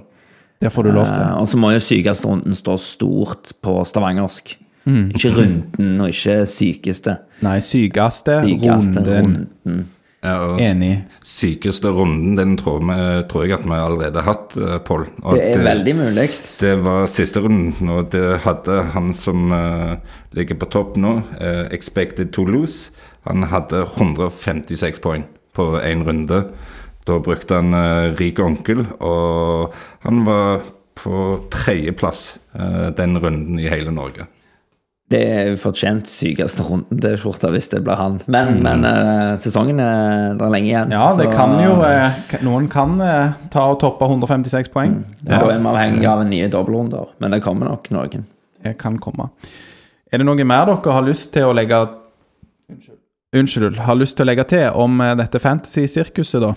[0.58, 1.20] Det får du lov til.
[1.20, 4.56] Eh, og så må jo sykeste runden stå stort på stavangersk.
[4.88, 5.10] Mm.
[5.12, 7.18] Ikke runden, og ikke sykeste.
[7.44, 9.48] Nei, sykeste, Sykeste runden.
[9.64, 9.86] runden.
[10.18, 11.04] Ja, Enig.
[11.22, 12.94] Sykeste runden, den tror, vi,
[13.30, 15.04] tror jeg at vi allerede har hatt, eh, Pål.
[15.30, 16.28] Det er veldig mulig.
[16.58, 19.94] Det var siste runden, og det hadde han som uh,
[20.34, 22.90] ligger på topp nå, uh, Expected to lose.
[23.28, 26.48] Han hadde 156 poeng på én runde.
[27.06, 29.70] Da brukte han uh, rik onkel, og
[30.02, 30.66] han var
[30.98, 34.26] på tredjeplass uh, den runden i hele Norge.
[35.08, 38.18] Det er fortjent sykeste runden til skjorta hvis det blir han.
[38.28, 40.90] Men, men uh, sesongen er det er lenge igjen.
[40.92, 44.98] Ja, det så- kan jo uh, Noen kan uh, ta og toppe 156 poeng.
[45.22, 48.26] Da er vi avhengig av en ny dobbeltrunder, men det kommer nok noen.
[48.64, 49.30] Det kan komme.
[50.12, 51.86] Er det noe mer dere har lyst til å legge
[53.36, 56.54] Unnskyld, har lyst til å legge til om dette fantasy-sirkuset, da?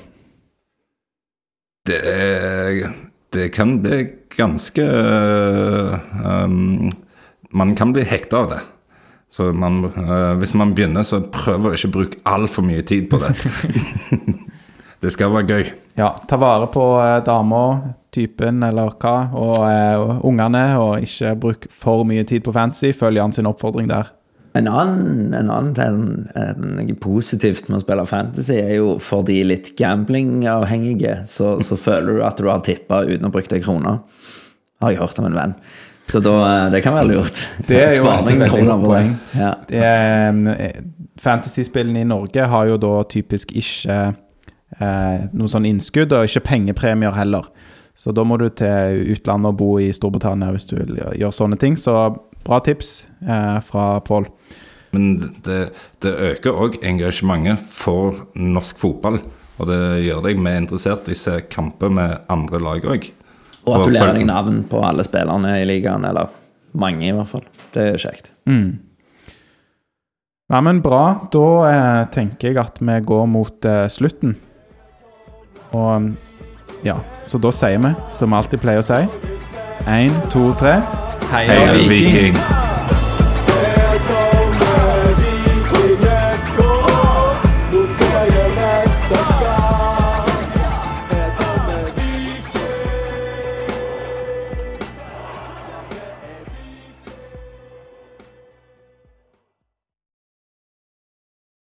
[1.87, 2.91] Det,
[3.35, 4.85] det kan bli ganske
[6.23, 6.87] um,
[7.51, 8.61] Man kan bli hekta av det.
[9.31, 13.19] Så man, eh, hvis man begynner, så prøv å ikke bruke altfor mye tid på
[13.21, 13.31] det.
[15.03, 15.69] det skal være gøy.
[15.99, 17.61] Ja, ta vare på eh, dama,
[18.11, 22.91] typen eller hva, og eh, ungene, og ikke bruk for mye tid på fantasy.
[22.91, 24.11] Følg Jan sin oppfordring der.
[24.59, 26.01] En annen, en annen ting,
[26.59, 32.19] noe positivt med å spille fantasy, er jo for de litt gambling-avhengige, så, så føler
[32.19, 34.01] du at du har tippa uten å bruke deg kroner.
[34.83, 35.55] Har jeg hørt av en venn.
[36.09, 37.43] Så da, eh, det kan være lurt.
[37.67, 39.13] Det er jo Sparing, et veldig godt poeng.
[39.37, 39.53] Ja.
[39.69, 40.81] Er, eh,
[41.21, 43.99] Fantasyspillene i Norge har jo da typisk ikke
[44.79, 47.51] eh, noe sånn innskudd, og ikke pengepremier heller.
[47.93, 51.59] Så da må du til utlandet og bo i Storbritannia hvis du vil gjøre sånne
[51.61, 51.77] ting.
[51.77, 51.93] Så
[52.45, 54.29] bra tips eh, fra Pål.
[54.95, 55.13] Men
[55.45, 55.59] det,
[56.03, 59.21] det øker òg engasjementet for norsk fotball.
[59.61, 63.11] Og det gjør deg mer interessert i å se kamper med andre lag òg.
[63.65, 66.31] Og at du lærer deg navn på alle spillerne i ligaen, eller
[66.81, 67.45] mange i hvert fall.
[67.75, 68.31] Det er kjekt.
[70.51, 71.03] Nei, men bra.
[71.31, 74.35] Da eh, tenker jeg at vi går mot eh, slutten.
[75.77, 76.11] Og
[76.83, 79.03] ja, så da sier vi, som vi alltid pleier å si
[79.89, 80.75] Én, to, tre.
[81.31, 82.37] Heia Viking!